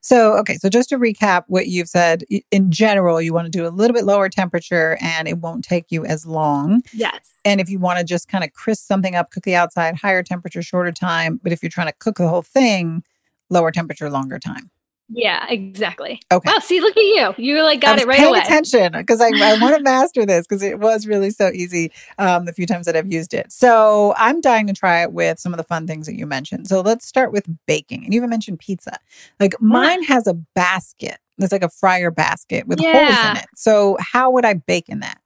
So, 0.00 0.36
okay. 0.38 0.54
So, 0.54 0.70
just 0.70 0.88
to 0.88 0.98
recap 0.98 1.44
what 1.48 1.66
you've 1.66 1.88
said, 1.88 2.24
in 2.50 2.70
general, 2.70 3.20
you 3.20 3.34
want 3.34 3.44
to 3.46 3.50
do 3.50 3.66
a 3.66 3.68
little 3.68 3.94
bit 3.94 4.04
lower 4.04 4.28
temperature 4.30 4.96
and 5.02 5.28
it 5.28 5.38
won't 5.38 5.64
take 5.64 5.90
you 5.90 6.04
as 6.06 6.24
long. 6.24 6.82
Yes. 6.94 7.32
And 7.44 7.60
if 7.60 7.68
you 7.68 7.78
want 7.78 7.98
to 7.98 8.04
just 8.04 8.28
kind 8.28 8.42
of 8.42 8.52
crisp 8.52 8.86
something 8.86 9.14
up, 9.14 9.30
cook 9.30 9.44
the 9.44 9.54
outside, 9.54 9.96
higher 9.96 10.22
temperature, 10.22 10.62
shorter 10.62 10.92
time. 10.92 11.40
But 11.42 11.52
if 11.52 11.62
you're 11.62 11.70
trying 11.70 11.88
to 11.88 11.94
cook 11.98 12.16
the 12.16 12.28
whole 12.28 12.42
thing, 12.42 13.02
lower 13.50 13.70
temperature, 13.70 14.08
longer 14.08 14.38
time. 14.38 14.70
Yeah, 15.08 15.46
exactly. 15.48 16.20
Okay. 16.32 16.50
Wow, 16.50 16.58
see, 16.58 16.80
look 16.80 16.96
at 16.96 17.02
you. 17.02 17.34
You 17.38 17.62
like 17.62 17.80
got 17.80 17.98
it 17.98 18.06
right 18.06 18.16
paying 18.16 18.30
away. 18.30 18.40
attention 18.40 18.92
because 18.92 19.20
I, 19.20 19.28
I 19.28 19.54
want 19.60 19.76
to 19.76 19.82
master 19.84 20.26
this 20.26 20.46
because 20.46 20.62
it 20.62 20.80
was 20.80 21.06
really 21.06 21.30
so 21.30 21.50
easy 21.50 21.92
um, 22.18 22.44
the 22.44 22.52
few 22.52 22.66
times 22.66 22.86
that 22.86 22.96
I've 22.96 23.10
used 23.10 23.32
it. 23.32 23.52
So 23.52 24.14
I'm 24.16 24.40
dying 24.40 24.66
to 24.66 24.72
try 24.72 25.02
it 25.02 25.12
with 25.12 25.38
some 25.38 25.52
of 25.52 25.58
the 25.58 25.64
fun 25.64 25.86
things 25.86 26.06
that 26.06 26.16
you 26.16 26.26
mentioned. 26.26 26.66
So 26.66 26.80
let's 26.80 27.06
start 27.06 27.32
with 27.32 27.46
baking. 27.66 28.04
And 28.04 28.12
you 28.12 28.18
even 28.18 28.30
mentioned 28.30 28.58
pizza. 28.58 28.98
Like 29.38 29.54
mine 29.60 30.02
has 30.04 30.26
a 30.26 30.34
basket. 30.34 31.18
It's 31.38 31.52
like 31.52 31.62
a 31.62 31.68
fryer 31.68 32.10
basket 32.10 32.66
with 32.66 32.80
holes 32.80 33.24
in 33.30 33.36
it. 33.36 33.46
So 33.54 33.96
how 34.00 34.30
would 34.32 34.44
I 34.44 34.54
bake 34.54 34.88
in 34.88 35.00
that? 35.00 35.20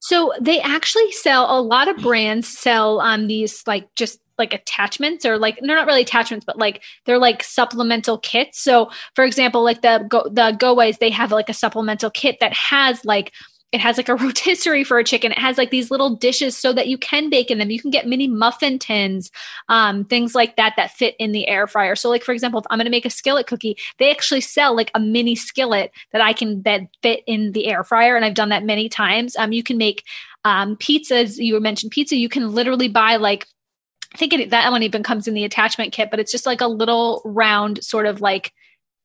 So 0.00 0.32
they 0.40 0.60
actually 0.60 1.12
sell 1.12 1.46
a 1.56 1.60
lot 1.60 1.86
of 1.86 1.98
brands 1.98 2.48
sell 2.48 3.00
um 3.00 3.28
these 3.28 3.62
like 3.66 3.94
just 3.94 4.18
like 4.40 4.52
attachments 4.52 5.24
or 5.24 5.38
like 5.38 5.60
they're 5.60 5.76
not 5.76 5.86
really 5.86 6.02
attachments 6.02 6.44
but 6.44 6.58
like 6.58 6.82
they're 7.04 7.18
like 7.18 7.44
supplemental 7.44 8.18
kits. 8.18 8.60
So 8.60 8.90
for 9.14 9.24
example 9.24 9.62
like 9.62 9.82
the 9.82 10.04
go 10.08 10.28
the 10.28 10.56
Go 10.58 10.74
Wise 10.74 10.98
they 10.98 11.10
have 11.10 11.30
like 11.30 11.48
a 11.48 11.54
supplemental 11.54 12.10
kit 12.10 12.38
that 12.40 12.52
has 12.52 13.04
like 13.04 13.32
it 13.72 13.80
has 13.80 13.96
like 13.96 14.08
a 14.08 14.14
rotisserie 14.16 14.84
for 14.84 14.98
a 14.98 15.04
chicken. 15.04 15.32
It 15.32 15.38
has 15.38 15.58
like 15.58 15.70
these 15.70 15.90
little 15.90 16.16
dishes 16.16 16.56
so 16.56 16.72
that 16.72 16.88
you 16.88 16.98
can 16.98 17.30
bake 17.30 17.50
in 17.50 17.58
them. 17.58 17.70
You 17.70 17.80
can 17.80 17.90
get 17.90 18.06
mini 18.06 18.26
muffin 18.28 18.78
tins, 18.78 19.30
um, 19.68 20.04
things 20.04 20.34
like 20.34 20.56
that 20.56 20.74
that 20.76 20.90
fit 20.90 21.14
in 21.18 21.32
the 21.32 21.46
air 21.48 21.66
fryer. 21.66 21.94
So, 21.94 22.08
like 22.08 22.24
for 22.24 22.32
example, 22.32 22.60
if 22.60 22.66
I'm 22.70 22.78
going 22.78 22.86
to 22.86 22.90
make 22.90 23.06
a 23.06 23.10
skillet 23.10 23.46
cookie, 23.46 23.76
they 23.98 24.10
actually 24.10 24.40
sell 24.40 24.74
like 24.74 24.90
a 24.94 25.00
mini 25.00 25.36
skillet 25.36 25.92
that 26.12 26.20
I 26.20 26.32
can 26.32 26.62
that 26.62 26.82
fit 27.02 27.22
in 27.26 27.52
the 27.52 27.66
air 27.66 27.84
fryer, 27.84 28.16
and 28.16 28.24
I've 28.24 28.34
done 28.34 28.48
that 28.50 28.64
many 28.64 28.88
times. 28.88 29.36
Um, 29.36 29.52
you 29.52 29.62
can 29.62 29.78
make 29.78 30.04
um, 30.44 30.76
pizzas. 30.76 31.36
You 31.36 31.58
mentioned 31.60 31.92
pizza. 31.92 32.16
You 32.16 32.28
can 32.28 32.52
literally 32.52 32.88
buy 32.88 33.16
like 33.16 33.46
I 34.14 34.18
think 34.18 34.32
it, 34.32 34.50
that 34.50 34.70
one 34.70 34.82
even 34.82 35.02
comes 35.02 35.28
in 35.28 35.34
the 35.34 35.44
attachment 35.44 35.92
kit, 35.92 36.10
but 36.10 36.18
it's 36.18 36.32
just 36.32 36.46
like 36.46 36.60
a 36.60 36.66
little 36.66 37.22
round 37.24 37.82
sort 37.84 38.06
of 38.06 38.20
like 38.20 38.52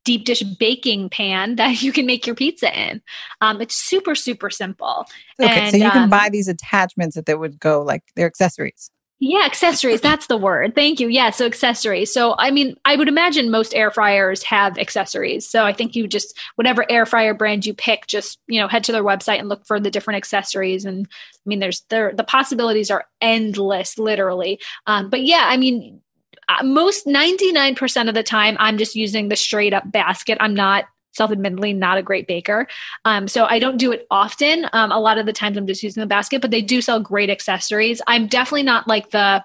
deep 0.04 0.24
dish 0.24 0.42
baking 0.42 1.10
pan 1.10 1.56
that 1.56 1.82
you 1.82 1.92
can 1.92 2.06
make 2.06 2.26
your 2.26 2.36
pizza 2.36 2.76
in. 2.78 3.02
Um, 3.40 3.60
it's 3.60 3.74
super, 3.74 4.14
super 4.14 4.50
simple. 4.50 5.06
Okay, 5.40 5.70
so 5.70 5.74
And, 5.74 5.82
you 5.82 5.90
can 5.90 6.04
um, 6.04 6.10
buy 6.10 6.28
these 6.30 6.48
attachments 6.48 7.14
that 7.16 7.26
they 7.26 7.34
would 7.34 7.60
go 7.60 7.82
like 7.82 8.02
they're 8.14 8.26
accessories. 8.26 8.90
Yeah, 9.18 9.44
accessories. 9.46 10.02
That's 10.02 10.26
the 10.26 10.36
word. 10.36 10.74
Thank 10.74 11.00
you. 11.00 11.08
Yeah, 11.08 11.30
so 11.30 11.46
accessories. 11.46 12.12
So, 12.12 12.34
I 12.38 12.50
mean, 12.50 12.76
I 12.84 12.96
would 12.96 13.08
imagine 13.08 13.50
most 13.50 13.74
air 13.74 13.90
fryers 13.90 14.42
have 14.42 14.76
accessories. 14.76 15.48
So, 15.48 15.64
I 15.64 15.72
think 15.72 15.96
you 15.96 16.06
just, 16.06 16.38
whatever 16.56 16.84
air 16.90 17.06
fryer 17.06 17.32
brand 17.32 17.64
you 17.64 17.72
pick, 17.72 18.06
just, 18.06 18.38
you 18.46 18.60
know, 18.60 18.68
head 18.68 18.84
to 18.84 18.92
their 18.92 19.02
website 19.02 19.38
and 19.38 19.48
look 19.48 19.66
for 19.66 19.80
the 19.80 19.90
different 19.90 20.18
accessories. 20.18 20.84
And 20.84 21.08
I 21.10 21.40
mean, 21.46 21.60
there's, 21.60 21.80
there, 21.88 22.12
the 22.14 22.24
possibilities 22.24 22.90
are 22.90 23.06
endless, 23.22 23.98
literally. 23.98 24.60
Um, 24.86 25.08
but 25.08 25.22
yeah, 25.22 25.44
I 25.46 25.56
mean, 25.56 26.02
uh, 26.50 26.62
most 26.62 27.06
99% 27.06 28.08
of 28.08 28.14
the 28.14 28.22
time, 28.22 28.56
I'm 28.60 28.76
just 28.76 28.94
using 28.94 29.28
the 29.28 29.36
straight 29.36 29.72
up 29.72 29.90
basket. 29.90 30.36
I'm 30.40 30.54
not 30.54 30.84
self-admittedly 31.16 31.72
not 31.72 31.98
a 31.98 32.02
great 32.02 32.26
baker. 32.26 32.66
Um, 33.04 33.28
so 33.28 33.46
i 33.46 33.58
don't 33.58 33.78
do 33.78 33.92
it 33.92 34.06
often. 34.10 34.68
Um, 34.72 34.92
a 34.92 35.00
lot 35.00 35.18
of 35.18 35.26
the 35.26 35.32
times 35.32 35.56
i'm 35.56 35.66
just 35.66 35.82
using 35.82 36.00
the 36.00 36.06
basket 36.06 36.40
but 36.40 36.50
they 36.50 36.62
do 36.62 36.80
sell 36.80 37.00
great 37.00 37.30
accessories. 37.30 38.00
I'm 38.06 38.26
definitely 38.26 38.64
not 38.64 38.86
like 38.86 39.10
the 39.10 39.42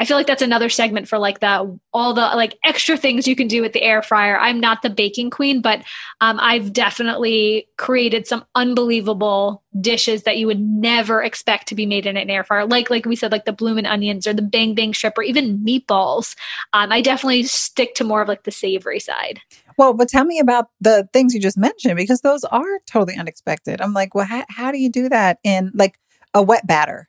i 0.00 0.04
feel 0.04 0.16
like 0.16 0.26
that's 0.26 0.42
another 0.42 0.68
segment 0.68 1.06
for 1.06 1.18
like 1.18 1.40
the 1.40 1.78
all 1.92 2.14
the 2.14 2.20
like 2.20 2.58
extra 2.64 2.96
things 2.96 3.28
you 3.28 3.36
can 3.36 3.46
do 3.46 3.60
with 3.60 3.72
the 3.72 3.82
air 3.82 4.02
fryer. 4.02 4.38
I'm 4.38 4.58
not 4.60 4.82
the 4.82 4.90
baking 4.90 5.30
queen 5.30 5.60
but 5.60 5.82
um, 6.20 6.38
i've 6.40 6.72
definitely 6.72 7.68
created 7.76 8.26
some 8.26 8.44
unbelievable 8.54 9.62
dishes 9.80 10.24
that 10.24 10.36
you 10.36 10.46
would 10.46 10.60
never 10.60 11.22
expect 11.22 11.68
to 11.68 11.74
be 11.74 11.86
made 11.86 12.06
in 12.06 12.16
an 12.16 12.30
air 12.30 12.44
fryer. 12.44 12.66
Like 12.66 12.90
like 12.90 13.06
we 13.06 13.16
said 13.16 13.32
like 13.32 13.44
the 13.44 13.52
bloomin' 13.52 13.86
onions 13.86 14.26
or 14.26 14.32
the 14.32 14.42
bang 14.42 14.74
bang 14.74 14.92
shrimp 14.92 15.18
or 15.18 15.22
even 15.22 15.58
meatballs. 15.58 16.36
Um, 16.72 16.92
i 16.92 17.00
definitely 17.00 17.42
stick 17.44 17.94
to 17.96 18.04
more 18.04 18.22
of 18.22 18.28
like 18.28 18.44
the 18.44 18.50
savory 18.50 19.00
side 19.00 19.40
Well, 19.78 19.94
but 19.94 20.08
tell 20.08 20.24
me 20.24 20.38
about 20.38 20.66
the 20.80 21.08
things 21.12 21.34
you 21.34 21.40
just 21.40 21.58
mentioned 21.58 21.96
because 21.96 22.20
those 22.20 22.44
are 22.44 22.80
totally 22.86 23.16
unexpected. 23.16 23.80
I'm 23.80 23.92
like, 23.92 24.14
well, 24.14 24.26
how, 24.26 24.44
how 24.48 24.72
do 24.72 24.78
you 24.78 24.90
do 24.90 25.08
that 25.08 25.38
in 25.44 25.70
like 25.74 25.98
a 26.34 26.42
wet 26.42 26.66
batter? 26.66 27.08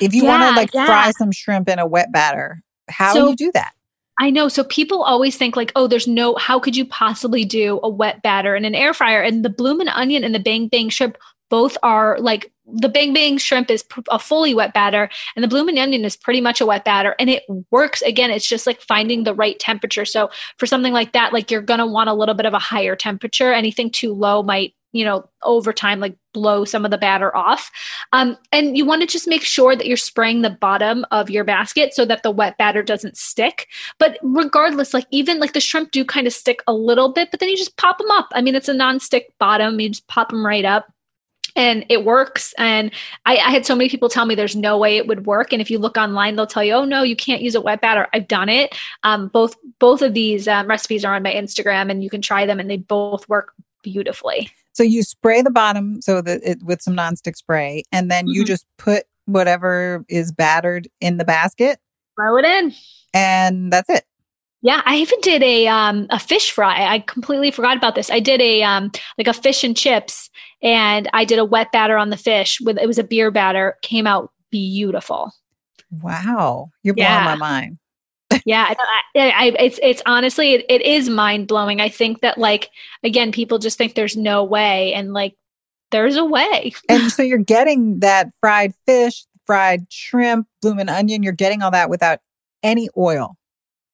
If 0.00 0.14
you 0.14 0.24
want 0.24 0.42
to 0.42 0.50
like 0.50 0.72
yeah. 0.72 0.86
fry 0.86 1.10
some 1.12 1.32
shrimp 1.32 1.68
in 1.68 1.78
a 1.78 1.86
wet 1.86 2.12
batter, 2.12 2.62
how 2.88 3.12
do 3.12 3.28
you 3.28 3.36
do 3.36 3.52
that? 3.52 3.72
I 4.18 4.30
know. 4.30 4.48
So 4.48 4.64
people 4.64 5.02
always 5.02 5.36
think 5.36 5.56
like, 5.56 5.72
oh, 5.74 5.86
there's 5.86 6.06
no, 6.06 6.36
how 6.36 6.60
could 6.60 6.76
you 6.76 6.84
possibly 6.84 7.44
do 7.44 7.80
a 7.82 7.88
wet 7.88 8.22
batter 8.22 8.54
in 8.54 8.64
an 8.64 8.74
air 8.74 8.94
fryer? 8.94 9.22
And 9.22 9.44
the 9.44 9.50
bloomin' 9.50 9.88
onion 9.88 10.22
and 10.22 10.34
the 10.34 10.38
bang 10.38 10.68
bang 10.68 10.90
shrimp 10.90 11.16
both 11.52 11.76
are 11.82 12.16
like 12.18 12.50
the 12.66 12.88
bang 12.88 13.12
bang 13.12 13.36
shrimp 13.36 13.70
is 13.70 13.84
a 14.10 14.18
fully 14.18 14.54
wet 14.54 14.72
batter 14.72 15.10
and 15.36 15.44
the 15.44 15.48
bloomin' 15.48 15.76
onion 15.76 16.02
is 16.02 16.16
pretty 16.16 16.40
much 16.40 16.62
a 16.62 16.66
wet 16.66 16.82
batter 16.82 17.14
and 17.18 17.28
it 17.28 17.42
works 17.70 18.00
again 18.00 18.30
it's 18.30 18.48
just 18.48 18.66
like 18.66 18.80
finding 18.80 19.24
the 19.24 19.34
right 19.34 19.58
temperature. 19.58 20.06
So 20.06 20.30
for 20.56 20.64
something 20.64 20.94
like 20.94 21.12
that 21.12 21.34
like 21.34 21.50
you're 21.50 21.60
going 21.60 21.80
to 21.80 21.86
want 21.86 22.08
a 22.08 22.14
little 22.14 22.34
bit 22.34 22.46
of 22.46 22.54
a 22.54 22.58
higher 22.58 22.96
temperature. 22.96 23.52
Anything 23.52 23.90
too 23.90 24.14
low 24.14 24.42
might 24.42 24.72
you 24.92 25.04
know 25.04 25.28
over 25.42 25.74
time 25.74 26.00
like 26.00 26.16
blow 26.32 26.64
some 26.64 26.86
of 26.86 26.90
the 26.90 26.96
batter 26.96 27.36
off. 27.36 27.70
Um, 28.14 28.38
and 28.50 28.74
you 28.74 28.86
want 28.86 29.02
to 29.02 29.06
just 29.06 29.28
make 29.28 29.42
sure 29.42 29.76
that 29.76 29.86
you're 29.86 29.98
spraying 29.98 30.40
the 30.40 30.48
bottom 30.48 31.04
of 31.10 31.28
your 31.28 31.44
basket 31.44 31.92
so 31.92 32.06
that 32.06 32.22
the 32.22 32.30
wet 32.30 32.56
batter 32.56 32.82
doesn't 32.82 33.18
stick. 33.18 33.68
But 33.98 34.18
regardless 34.22 34.94
like 34.94 35.06
even 35.10 35.38
like 35.38 35.52
the 35.52 35.60
shrimp 35.60 35.90
do 35.90 36.02
kind 36.02 36.26
of 36.26 36.32
stick 36.32 36.62
a 36.66 36.72
little 36.72 37.12
bit 37.12 37.30
but 37.30 37.40
then 37.40 37.50
you 37.50 37.58
just 37.58 37.76
pop 37.76 37.98
them 37.98 38.10
up. 38.12 38.30
I 38.32 38.40
mean 38.40 38.54
it's 38.54 38.70
a 38.70 38.74
non-stick 38.74 39.34
bottom 39.38 39.80
you 39.80 39.90
just 39.90 40.08
pop 40.08 40.30
them 40.30 40.46
right 40.46 40.64
up 40.64 40.86
and 41.56 41.84
it 41.88 42.04
works. 42.04 42.54
And 42.58 42.90
I, 43.26 43.36
I 43.36 43.50
had 43.50 43.66
so 43.66 43.74
many 43.74 43.88
people 43.88 44.08
tell 44.08 44.26
me 44.26 44.34
there's 44.34 44.56
no 44.56 44.78
way 44.78 44.96
it 44.96 45.06
would 45.06 45.26
work. 45.26 45.52
And 45.52 45.60
if 45.62 45.70
you 45.70 45.78
look 45.78 45.96
online 45.96 46.36
they'll 46.36 46.46
tell 46.46 46.64
you 46.64 46.72
oh 46.74 46.84
no 46.84 47.02
you 47.02 47.16
can't 47.16 47.42
use 47.42 47.54
a 47.54 47.60
wet 47.60 47.80
batter 47.80 48.08
i've 48.12 48.28
done 48.28 48.48
it. 48.48 48.74
Um, 49.02 49.28
both 49.28 49.56
both 49.78 50.02
of 50.02 50.14
these 50.14 50.48
um, 50.48 50.66
recipes 50.66 51.04
are 51.04 51.14
on 51.14 51.22
my 51.22 51.32
instagram 51.32 51.90
and 51.90 52.02
you 52.02 52.10
can 52.10 52.22
try 52.22 52.46
them 52.46 52.60
and 52.60 52.70
they 52.70 52.76
both 52.78 53.28
work 53.28 53.52
beautifully. 53.82 54.50
So 54.74 54.82
you 54.82 55.02
spray 55.02 55.42
the 55.42 55.50
bottom 55.50 56.00
so 56.00 56.22
that 56.22 56.40
it 56.42 56.62
with 56.62 56.80
some 56.80 56.96
nonstick 56.96 57.36
spray, 57.36 57.82
and 57.92 58.10
then 58.10 58.26
you 58.26 58.42
Mhm. 58.42 58.46
just 58.46 58.66
put 58.78 59.04
whatever 59.26 60.04
is 60.08 60.32
battered 60.32 60.88
in 61.00 61.18
the 61.18 61.24
basket, 61.24 61.78
throw 62.16 62.38
it 62.38 62.44
in. 62.44 62.72
and 63.12 63.72
that's 63.72 63.90
it. 63.90 64.04
Yeah, 64.62 64.80
I 64.84 64.96
even 64.96 65.20
did 65.20 65.42
a 65.42 65.66
um 65.66 66.06
a 66.10 66.18
fish 66.18 66.50
fry. 66.52 66.86
I 66.86 67.00
completely 67.00 67.50
forgot 67.50 67.76
about 67.76 67.94
this. 67.94 68.10
I 68.10 68.20
did 68.20 68.40
a 68.40 68.62
um 68.62 68.92
like 69.18 69.26
a 69.26 69.32
fish 69.32 69.64
and 69.64 69.76
chips 69.76 70.30
and 70.62 71.08
I 71.12 71.24
did 71.24 71.38
a 71.38 71.44
wet 71.44 71.72
batter 71.72 71.98
on 71.98 72.10
the 72.10 72.16
fish 72.16 72.60
with 72.60 72.78
it 72.78 72.86
was 72.86 72.98
a 72.98 73.04
beer 73.04 73.30
batter. 73.30 73.76
Came 73.82 74.06
out 74.06 74.30
beautiful. 74.50 75.32
Wow, 76.02 76.70
you're 76.82 76.94
blowing 76.94 77.24
my 77.24 77.34
mind. 77.34 77.78
Yeah, 78.46 78.74
I, 79.14 79.30
I, 79.30 79.56
it's 79.58 79.78
it's 79.82 80.02
honestly 80.06 80.54
it, 80.54 80.66
it 80.68 80.82
is 80.82 81.10
mind 81.10 81.48
blowing. 81.48 81.80
I 81.80 81.88
think 81.88 82.20
that 82.22 82.38
like 82.38 82.70
again 83.02 83.30
people 83.30 83.58
just 83.58 83.76
think 83.76 83.94
there's 83.94 84.16
no 84.16 84.42
way 84.42 84.94
and 84.94 85.12
like 85.12 85.34
there's 85.90 86.16
a 86.16 86.24
way. 86.24 86.72
And 86.88 87.12
so 87.12 87.22
you're 87.22 87.38
getting 87.38 88.00
that 88.00 88.30
fried 88.40 88.72
fish, 88.86 89.26
fried 89.46 89.92
shrimp, 89.92 90.48
bloomin' 90.62 90.88
onion. 90.88 91.22
You're 91.22 91.32
getting 91.34 91.62
all 91.62 91.70
that 91.72 91.90
without 91.90 92.20
any 92.62 92.88
oil. 92.96 93.36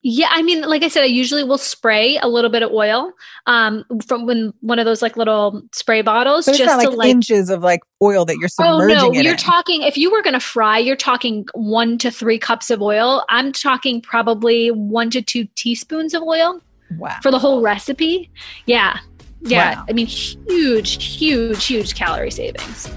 Yeah, 0.03 0.29
I 0.31 0.43
mean, 0.43 0.63
like 0.63 0.85
I 0.85 0.89
said, 0.89 1.03
I 1.03 1.07
usually 1.07 1.43
will 1.43 1.59
spray 1.59 2.19
a 2.19 2.29
little 2.29 2.51
bit 2.51 2.63
of 2.63 2.71
oil 2.71 3.13
um, 3.47 3.85
from 4.07 4.27
when 4.27 4.53
one 4.61 4.79
of 4.79 4.85
those 4.85 5.03
like 5.03 5.17
little 5.17 5.61
spray 5.73 6.03
bottles, 6.03 6.47
it's 6.47 6.57
just 6.57 6.79
like, 6.79 6.97
like 6.97 7.11
inches 7.11 7.51
of 7.51 7.63
like 7.63 7.81
oil 8.01 8.25
that 8.25 8.37
you're 8.39 8.49
submerging. 8.49 8.97
Oh 8.97 9.09
no, 9.09 9.13
you're 9.13 9.33
in. 9.33 9.39
talking 9.39 9.83
if 9.83 9.97
you 9.97 10.13
were 10.13 10.23
going 10.23 10.35
to 10.35 10.41
fry, 10.41 10.79
you're 10.79 10.95
talking 10.95 11.47
1 11.55 11.99
to 11.99 12.13
3 12.13 12.39
cups 12.39 12.71
of 12.71 12.81
oil. 12.81 13.25
I'm 13.29 13.51
talking 13.51 14.01
probably 14.01 14.71
1 14.71 15.11
to 15.11 15.23
2 15.23 15.49
teaspoons 15.57 16.15
of 16.15 16.23
oil 16.23 16.61
wow. 16.97 17.19
for 17.21 17.33
the 17.33 17.39
whole 17.39 17.61
recipe. 17.61 18.31
Yeah. 18.67 18.99
Yeah, 19.41 19.77
Wow. 19.77 19.85
I 19.89 19.93
mean 19.93 20.07
huge 20.07 21.03
huge 21.03 21.67
huge 21.67 21.95
calorie 21.95 22.31
savings. 22.31 22.89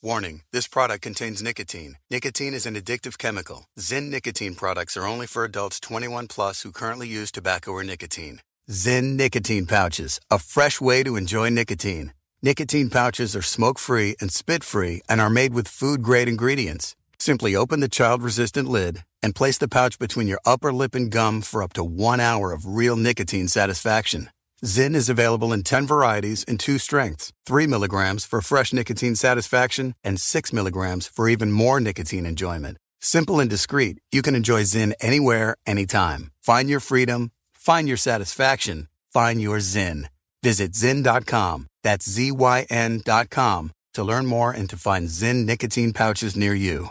Warning 0.00 0.42
this 0.52 0.68
product 0.68 1.02
contains 1.02 1.42
nicotine. 1.42 1.96
Nicotine 2.08 2.54
is 2.54 2.66
an 2.66 2.76
addictive 2.76 3.18
chemical. 3.18 3.64
Zyn 3.80 4.10
nicotine 4.10 4.54
products 4.54 4.96
are 4.96 5.04
only 5.04 5.26
for 5.26 5.42
adults 5.42 5.80
21 5.80 6.28
plus 6.28 6.62
who 6.62 6.70
currently 6.70 7.08
use 7.08 7.32
tobacco 7.32 7.72
or 7.72 7.82
nicotine. 7.82 8.40
Zyn 8.70 9.16
nicotine 9.16 9.66
pouches, 9.66 10.20
a 10.30 10.38
fresh 10.38 10.80
way 10.80 11.02
to 11.02 11.16
enjoy 11.16 11.48
nicotine. 11.48 12.12
Nicotine 12.40 12.90
pouches 12.90 13.34
are 13.34 13.42
smoke 13.42 13.76
free 13.76 14.14
and 14.20 14.30
spit 14.30 14.62
free 14.62 15.00
and 15.08 15.20
are 15.20 15.28
made 15.28 15.52
with 15.52 15.66
food 15.66 16.00
grade 16.00 16.28
ingredients. 16.28 16.94
Simply 17.18 17.56
open 17.56 17.80
the 17.80 17.88
child 17.88 18.22
resistant 18.22 18.68
lid 18.68 19.02
and 19.20 19.34
place 19.34 19.58
the 19.58 19.66
pouch 19.66 19.98
between 19.98 20.28
your 20.28 20.40
upper 20.46 20.72
lip 20.72 20.94
and 20.94 21.10
gum 21.10 21.42
for 21.42 21.60
up 21.60 21.72
to 21.72 21.82
one 21.82 22.20
hour 22.20 22.52
of 22.52 22.66
real 22.66 22.94
nicotine 22.94 23.48
satisfaction. 23.48 24.30
Zyn 24.64 24.96
is 24.96 25.08
available 25.08 25.52
in 25.52 25.62
10 25.62 25.86
varieties 25.86 26.44
and 26.48 26.58
two 26.58 26.78
strengths 26.78 27.32
3 27.46 27.66
milligrams 27.66 28.24
for 28.24 28.40
fresh 28.40 28.72
nicotine 28.72 29.14
satisfaction 29.14 29.94
and 30.02 30.20
6 30.20 30.52
milligrams 30.52 31.06
for 31.06 31.28
even 31.28 31.52
more 31.52 31.80
nicotine 31.80 32.26
enjoyment. 32.26 32.76
Simple 33.00 33.38
and 33.38 33.48
discreet, 33.48 33.98
you 34.10 34.22
can 34.22 34.34
enjoy 34.34 34.62
Zyn 34.62 34.92
anywhere, 35.00 35.54
anytime. 35.66 36.32
Find 36.42 36.68
your 36.68 36.80
freedom, 36.80 37.30
find 37.52 37.86
your 37.86 37.96
satisfaction, 37.96 38.88
find 39.12 39.40
your 39.40 39.60
Zen. 39.60 40.08
Visit 40.42 40.72
Zyn.com, 40.72 41.66
that's 41.84 42.10
Z-Y-N.com, 42.10 43.72
to 43.94 44.04
learn 44.04 44.26
more 44.26 44.50
and 44.50 44.68
to 44.70 44.76
find 44.76 45.06
Zyn 45.08 45.44
nicotine 45.46 45.92
pouches 45.92 46.36
near 46.36 46.54
you. 46.54 46.90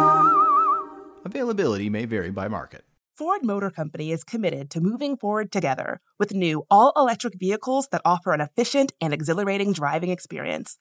Availability 1.23 1.89
may 1.89 2.05
vary 2.05 2.31
by 2.31 2.47
market. 2.47 2.83
Ford 3.15 3.43
Motor 3.43 3.69
Company 3.69 4.11
is 4.11 4.23
committed 4.23 4.71
to 4.71 4.81
moving 4.81 5.15
forward 5.15 5.51
together 5.51 6.01
with 6.17 6.33
new 6.33 6.65
all 6.71 6.91
electric 6.95 7.35
vehicles 7.37 7.89
that 7.91 8.01
offer 8.03 8.33
an 8.33 8.41
efficient 8.41 8.91
and 8.99 9.13
exhilarating 9.13 9.71
driving 9.71 10.09
experience. 10.09 10.79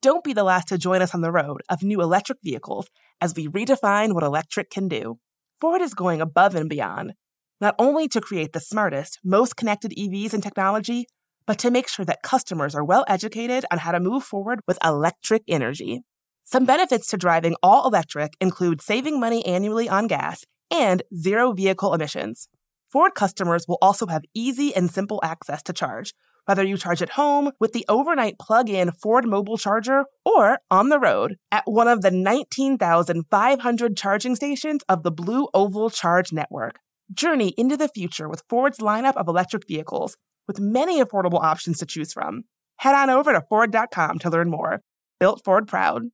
Don't 0.00 0.22
be 0.22 0.32
the 0.32 0.44
last 0.44 0.68
to 0.68 0.78
join 0.78 1.02
us 1.02 1.14
on 1.14 1.20
the 1.20 1.32
road 1.32 1.62
of 1.68 1.82
new 1.82 2.00
electric 2.00 2.38
vehicles 2.44 2.90
as 3.20 3.34
we 3.34 3.48
redefine 3.48 4.14
what 4.14 4.22
electric 4.22 4.70
can 4.70 4.86
do. 4.86 5.18
Ford 5.60 5.80
is 5.80 5.94
going 5.94 6.20
above 6.20 6.54
and 6.54 6.68
beyond, 6.68 7.14
not 7.60 7.74
only 7.78 8.06
to 8.08 8.20
create 8.20 8.52
the 8.52 8.60
smartest, 8.60 9.18
most 9.24 9.56
connected 9.56 9.92
EVs 9.98 10.32
and 10.32 10.42
technology, 10.42 11.06
but 11.44 11.58
to 11.58 11.70
make 11.72 11.88
sure 11.88 12.04
that 12.04 12.22
customers 12.22 12.74
are 12.76 12.84
well 12.84 13.04
educated 13.08 13.64
on 13.72 13.78
how 13.78 13.90
to 13.90 13.98
move 13.98 14.22
forward 14.22 14.60
with 14.68 14.78
electric 14.84 15.42
energy. 15.48 16.02
Some 16.44 16.64
benefits 16.64 17.08
to 17.08 17.16
driving 17.16 17.56
all 17.62 17.86
electric 17.86 18.34
include 18.40 18.82
saving 18.82 19.18
money 19.20 19.44
annually 19.46 19.88
on 19.88 20.06
gas 20.06 20.44
and 20.70 21.02
zero 21.16 21.52
vehicle 21.52 21.94
emissions. 21.94 22.48
Ford 22.90 23.14
customers 23.14 23.66
will 23.66 23.78
also 23.80 24.06
have 24.06 24.22
easy 24.34 24.74
and 24.74 24.90
simple 24.90 25.20
access 25.22 25.62
to 25.62 25.72
charge, 25.72 26.12
whether 26.44 26.62
you 26.62 26.76
charge 26.76 27.00
at 27.00 27.10
home 27.10 27.52
with 27.60 27.72
the 27.72 27.86
overnight 27.88 28.38
plug 28.38 28.68
in 28.68 28.90
Ford 28.92 29.26
mobile 29.26 29.56
charger 29.56 30.04
or 30.24 30.58
on 30.70 30.88
the 30.88 30.98
road 30.98 31.36
at 31.50 31.62
one 31.66 31.88
of 31.88 32.02
the 32.02 32.10
19,500 32.10 33.96
charging 33.96 34.36
stations 34.36 34.82
of 34.88 35.04
the 35.04 35.10
Blue 35.12 35.48
Oval 35.54 35.88
Charge 35.88 36.32
Network. 36.32 36.80
Journey 37.12 37.54
into 37.56 37.76
the 37.76 37.88
future 37.88 38.28
with 38.28 38.42
Ford's 38.48 38.78
lineup 38.78 39.16
of 39.16 39.28
electric 39.28 39.66
vehicles, 39.68 40.16
with 40.46 40.60
many 40.60 41.02
affordable 41.02 41.42
options 41.42 41.78
to 41.78 41.86
choose 41.86 42.12
from. 42.12 42.42
Head 42.76 42.94
on 42.94 43.10
over 43.10 43.32
to 43.32 43.42
Ford.com 43.48 44.18
to 44.18 44.30
learn 44.30 44.50
more. 44.50 44.80
Built 45.20 45.42
Ford 45.44 45.68
Proud. 45.68 46.08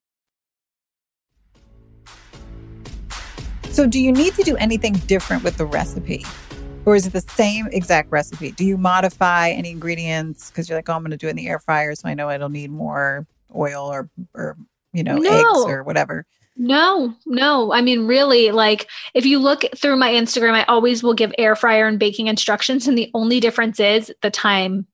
So, 3.78 3.86
do 3.86 4.00
you 4.00 4.10
need 4.10 4.34
to 4.34 4.42
do 4.42 4.56
anything 4.56 4.94
different 5.06 5.44
with 5.44 5.56
the 5.56 5.64
recipe? 5.64 6.26
Or 6.84 6.96
is 6.96 7.06
it 7.06 7.12
the 7.12 7.20
same 7.20 7.68
exact 7.68 8.10
recipe? 8.10 8.50
Do 8.50 8.64
you 8.64 8.76
modify 8.76 9.50
any 9.50 9.70
ingredients 9.70 10.50
because 10.50 10.68
you're 10.68 10.76
like, 10.76 10.88
oh, 10.88 10.94
I'm 10.94 11.02
going 11.02 11.12
to 11.12 11.16
do 11.16 11.28
it 11.28 11.30
in 11.30 11.36
the 11.36 11.46
air 11.46 11.60
fryer, 11.60 11.94
so 11.94 12.08
I 12.08 12.14
know 12.14 12.28
it'll 12.28 12.48
need 12.48 12.72
more 12.72 13.24
oil 13.54 13.86
or, 13.86 14.10
or 14.34 14.56
you 14.92 15.04
know, 15.04 15.18
No. 15.18 15.30
eggs 15.30 15.70
or 15.70 15.84
whatever? 15.84 16.26
No, 16.56 17.14
no. 17.24 17.72
I 17.72 17.80
mean, 17.80 18.08
really, 18.08 18.50
like 18.50 18.88
if 19.14 19.24
you 19.24 19.38
look 19.38 19.62
through 19.76 19.94
my 19.94 20.10
Instagram, 20.10 20.54
I 20.54 20.64
always 20.64 21.04
will 21.04 21.14
give 21.14 21.32
air 21.38 21.54
fryer 21.54 21.86
and 21.86 22.00
baking 22.00 22.26
instructions, 22.26 22.88
and 22.88 22.98
the 22.98 23.12
only 23.14 23.38
difference 23.38 23.78
is 23.78 24.12
the 24.22 24.30
time 24.30 24.88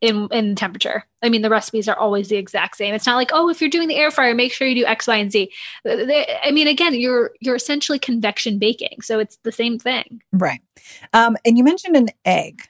in 0.00 0.28
in 0.30 0.54
temperature. 0.54 1.04
I 1.22 1.28
mean, 1.28 1.42
the 1.42 1.50
recipes 1.50 1.88
are 1.88 1.96
always 1.96 2.28
the 2.28 2.36
exact 2.36 2.76
same. 2.76 2.94
It's 2.94 3.06
not 3.06 3.16
like, 3.16 3.30
oh, 3.32 3.48
if 3.48 3.60
you're 3.60 3.70
doing 3.70 3.88
the 3.88 3.96
air 3.96 4.10
fryer, 4.10 4.34
make 4.34 4.52
sure 4.52 4.66
you 4.68 4.74
do 4.82 4.86
X, 4.86 5.06
Y, 5.06 5.16
and 5.16 5.32
Z. 5.32 5.50
I 5.86 6.50
mean, 6.52 6.68
again, 6.68 6.94
you're 6.94 7.32
you're 7.40 7.56
essentially 7.56 7.98
convection 7.98 8.58
baking, 8.58 9.00
so 9.02 9.18
it's 9.18 9.38
the 9.42 9.52
same 9.52 9.78
thing. 9.78 10.22
Right. 10.32 10.60
Um, 11.12 11.36
and 11.44 11.58
you 11.58 11.64
mentioned 11.64 11.96
an 11.96 12.08
egg. 12.24 12.62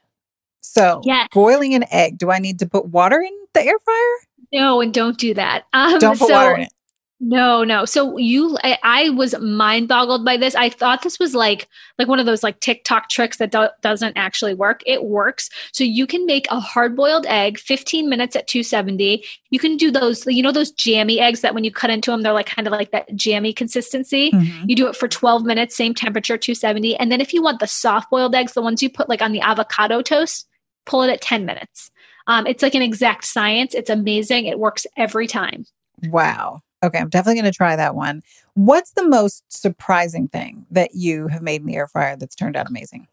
So, 0.60 1.00
Yes. 1.04 1.28
boiling 1.32 1.74
an 1.74 1.84
egg, 1.90 2.18
do 2.18 2.30
I 2.30 2.38
need 2.38 2.58
to 2.58 2.66
put 2.66 2.86
water 2.86 3.20
in 3.20 3.32
the 3.54 3.62
air 3.64 3.78
fryer? 3.78 4.16
No, 4.52 4.80
and 4.80 4.92
don't 4.92 5.16
do 5.18 5.32
that. 5.34 5.64
Um, 5.72 5.98
Don't 5.98 6.18
put 6.18 6.28
so- 6.28 6.34
water 6.34 6.54
in 6.56 6.62
it. 6.62 6.72
No, 7.20 7.64
no. 7.64 7.84
So 7.84 8.16
you, 8.16 8.56
I, 8.62 8.78
I 8.84 9.08
was 9.10 9.36
mind 9.40 9.88
boggled 9.88 10.24
by 10.24 10.36
this. 10.36 10.54
I 10.54 10.68
thought 10.68 11.02
this 11.02 11.18
was 11.18 11.34
like 11.34 11.68
like 11.98 12.06
one 12.06 12.20
of 12.20 12.26
those 12.26 12.44
like 12.44 12.60
TikTok 12.60 13.08
tricks 13.08 13.38
that 13.38 13.50
do- 13.50 13.70
doesn't 13.82 14.16
actually 14.16 14.54
work. 14.54 14.82
It 14.86 15.04
works. 15.04 15.50
So 15.72 15.82
you 15.82 16.06
can 16.06 16.26
make 16.26 16.46
a 16.48 16.60
hard 16.60 16.94
boiled 16.94 17.26
egg, 17.26 17.58
15 17.58 18.08
minutes 18.08 18.36
at 18.36 18.46
270. 18.46 19.24
You 19.50 19.58
can 19.58 19.76
do 19.76 19.90
those, 19.90 20.26
you 20.26 20.44
know, 20.44 20.52
those 20.52 20.70
jammy 20.70 21.18
eggs 21.18 21.40
that 21.40 21.54
when 21.54 21.64
you 21.64 21.72
cut 21.72 21.90
into 21.90 22.12
them, 22.12 22.22
they're 22.22 22.32
like 22.32 22.46
kind 22.46 22.68
of 22.68 22.72
like 22.72 22.92
that 22.92 23.12
jammy 23.16 23.52
consistency. 23.52 24.30
Mhm. 24.30 24.68
You 24.68 24.76
do 24.76 24.86
it 24.86 24.94
for 24.94 25.08
12 25.08 25.44
minutes, 25.44 25.76
same 25.76 25.94
temperature, 25.94 26.38
270. 26.38 26.96
And 26.98 27.10
then 27.10 27.20
if 27.20 27.34
you 27.34 27.42
want 27.42 27.58
the 27.58 27.66
soft 27.66 28.10
boiled 28.10 28.34
eggs, 28.36 28.52
the 28.52 28.62
ones 28.62 28.80
you 28.80 28.90
put 28.90 29.08
like 29.08 29.22
on 29.22 29.32
the 29.32 29.40
avocado 29.40 30.02
toast, 30.02 30.46
pull 30.86 31.02
it 31.02 31.10
at 31.10 31.20
10 31.20 31.44
minutes. 31.44 31.90
Um, 32.28 32.46
it's 32.46 32.62
like 32.62 32.76
an 32.76 32.82
exact 32.82 33.24
science. 33.24 33.74
It's 33.74 33.90
amazing. 33.90 34.46
It 34.46 34.60
works 34.60 34.86
every 34.96 35.26
time. 35.26 35.64
Wow. 36.04 36.60
Okay, 36.82 36.98
I'm 36.98 37.08
definitely 37.08 37.40
going 37.40 37.52
to 37.52 37.56
try 37.56 37.74
that 37.76 37.94
one. 37.94 38.22
What's 38.54 38.92
the 38.92 39.06
most 39.06 39.44
surprising 39.48 40.28
thing 40.28 40.66
that 40.70 40.94
you 40.94 41.28
have 41.28 41.42
made 41.42 41.60
in 41.60 41.66
the 41.66 41.76
air 41.76 41.88
fryer 41.88 42.16
that's 42.16 42.36
turned 42.36 42.56
out 42.56 42.68
amazing? 42.68 43.08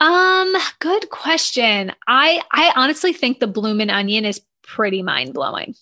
Um, 0.00 0.54
good 0.80 1.10
question. 1.10 1.92
I 2.06 2.42
I 2.52 2.72
honestly 2.76 3.12
think 3.12 3.40
the 3.40 3.46
bloomin' 3.46 3.90
onion 3.90 4.24
is 4.24 4.40
pretty 4.62 5.02
mind 5.02 5.34
blowing. 5.34 5.74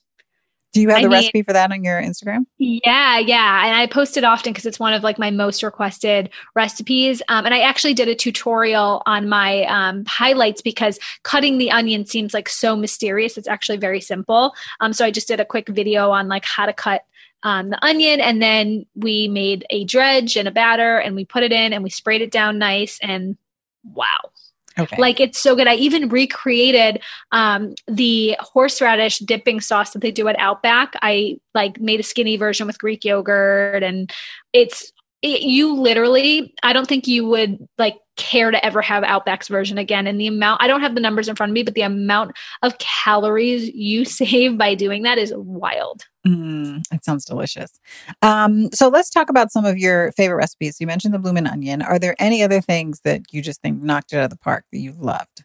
Do 0.73 0.81
you 0.81 0.89
have 0.89 0.99
I 0.99 1.03
the 1.03 1.09
mean- 1.09 1.19
recipe 1.19 1.43
for 1.43 1.53
that 1.53 1.71
on 1.71 1.85
your 1.85 2.01
Instagram? 2.01 2.47
Yeah, 2.59 3.19
yeah, 3.19 3.67
and 3.67 3.77
I 3.77 3.87
post 3.87 4.17
it 4.17 4.25
often 4.25 4.53
because 4.53 4.65
it's 4.65 4.79
one 4.79 4.95
of 4.95 5.03
like 5.03 5.19
my 5.19 5.31
most 5.31 5.63
requested 5.63 6.31
recipes. 6.55 7.21
Um, 7.29 7.45
and 7.45 7.55
I 7.55 7.61
actually 7.61 7.93
did 7.93 8.09
a 8.09 8.15
tutorial 8.15 9.03
on 9.05 9.29
my 9.29 9.65
um, 9.65 10.05
highlights 10.07 10.63
because 10.63 10.99
cutting 11.25 11.59
the 11.59 11.71
onion 11.71 12.07
seems 12.07 12.33
like 12.33 12.49
so 12.49 12.75
mysterious. 12.75 13.37
It's 13.37 13.49
actually 13.49 13.79
very 13.79 14.01
simple. 14.01 14.55
Um, 14.81 14.93
so 14.95 15.05
I 15.05 15.11
just 15.11 15.29
did 15.29 15.41
a 15.41 15.45
quick 15.45 15.69
video 15.69 16.11
on 16.11 16.29
like 16.29 16.45
how 16.45 16.65
to 16.65 16.73
cut 16.73 17.05
um, 17.43 17.71
the 17.71 17.85
onion, 17.85 18.21
and 18.21 18.41
then 18.41 18.87
we 18.95 19.29
made 19.29 19.67
a 19.71 19.85
dredge 19.85 20.37
and 20.37 20.47
a 20.47 20.53
batter, 20.53 20.99
and 20.99 21.17
we 21.17 21.25
put 21.25 21.43
it 21.43 21.53
in, 21.53 21.73
and 21.73 21.83
we 21.83 21.91
sprayed 21.91 22.23
it 22.23 22.31
down 22.31 22.59
nice, 22.59 22.99
and 23.03 23.37
wow. 23.85 24.31
Okay. 24.79 24.97
Like 24.99 25.21
it's 25.21 25.39
so 25.39 25.55
good. 25.55 25.67
I 25.67 25.75
even 25.75 26.09
recreated 26.09 27.03
um, 27.31 27.75
the 27.87 28.37
horseradish 28.41 29.19
dipping 29.19 29.61
sauce 29.61 29.93
that 29.93 30.01
they 30.01 30.11
do 30.11 30.29
at 30.29 30.39
Outback. 30.39 30.95
I 31.03 31.39
like 31.55 31.81
made 31.81 32.01
a 32.01 32.05
skinny 32.05 32.37
version 32.37 32.67
with 32.67 32.79
Greek 32.79 33.05
yogurt, 33.05 33.83
and 33.83 34.11
it's 34.53 34.93
it, 35.23 35.43
you 35.43 35.75
literally. 35.75 36.53
I 36.63 36.73
don't 36.73 36.87
think 36.87 37.07
you 37.07 37.27
would 37.27 37.59
like 37.79 37.97
care 38.17 38.51
to 38.51 38.65
ever 38.65 38.83
have 38.83 39.05
Outback's 39.05 39.49
version 39.49 39.79
again. 39.79 40.07
And 40.07 40.21
the 40.21 40.27
amount 40.27 40.63
I 40.63 40.69
don't 40.69 40.83
have 40.83 40.95
the 40.95 41.01
numbers 41.01 41.29
in 41.29 41.37
front 41.37 41.51
of 41.51 41.55
me, 41.55 41.63
but 41.63 41.75
the 41.75 41.83
amount 41.83 42.33
of 42.63 42.77
calories 42.79 43.71
you 43.75 44.05
save 44.05 44.59
by 44.59 44.75
doing 44.75 45.03
that 45.03 45.19
is 45.19 45.33
wild. 45.35 46.03
Mm, 46.27 46.83
it 46.93 47.05
sounds 47.05 47.25
delicious. 47.25 47.81
Um, 48.21 48.71
so 48.73 48.89
let's 48.89 49.11
talk 49.11 49.29
about 49.29 49.51
some 49.51 49.65
of 49.65 49.79
your 49.79 50.13
favorite 50.13 50.37
recipes. 50.37 50.77
You 50.81 50.87
mentioned 50.87 51.15
the 51.15 51.19
bloomin' 51.19 51.47
onion. 51.47 51.83
Are 51.83 51.99
there 51.99 52.15
any 52.19 52.43
other 52.43 52.61
things 52.61 53.01
that 53.01 53.23
you 53.33 53.43
just 53.43 53.61
think 53.61 53.83
knocked 53.83 54.13
it 54.13 54.19
out 54.19 54.25
of 54.25 54.31
the 54.31 54.39
park 54.39 54.65
that 54.73 54.79
you've 54.79 55.01
loved? 55.01 55.45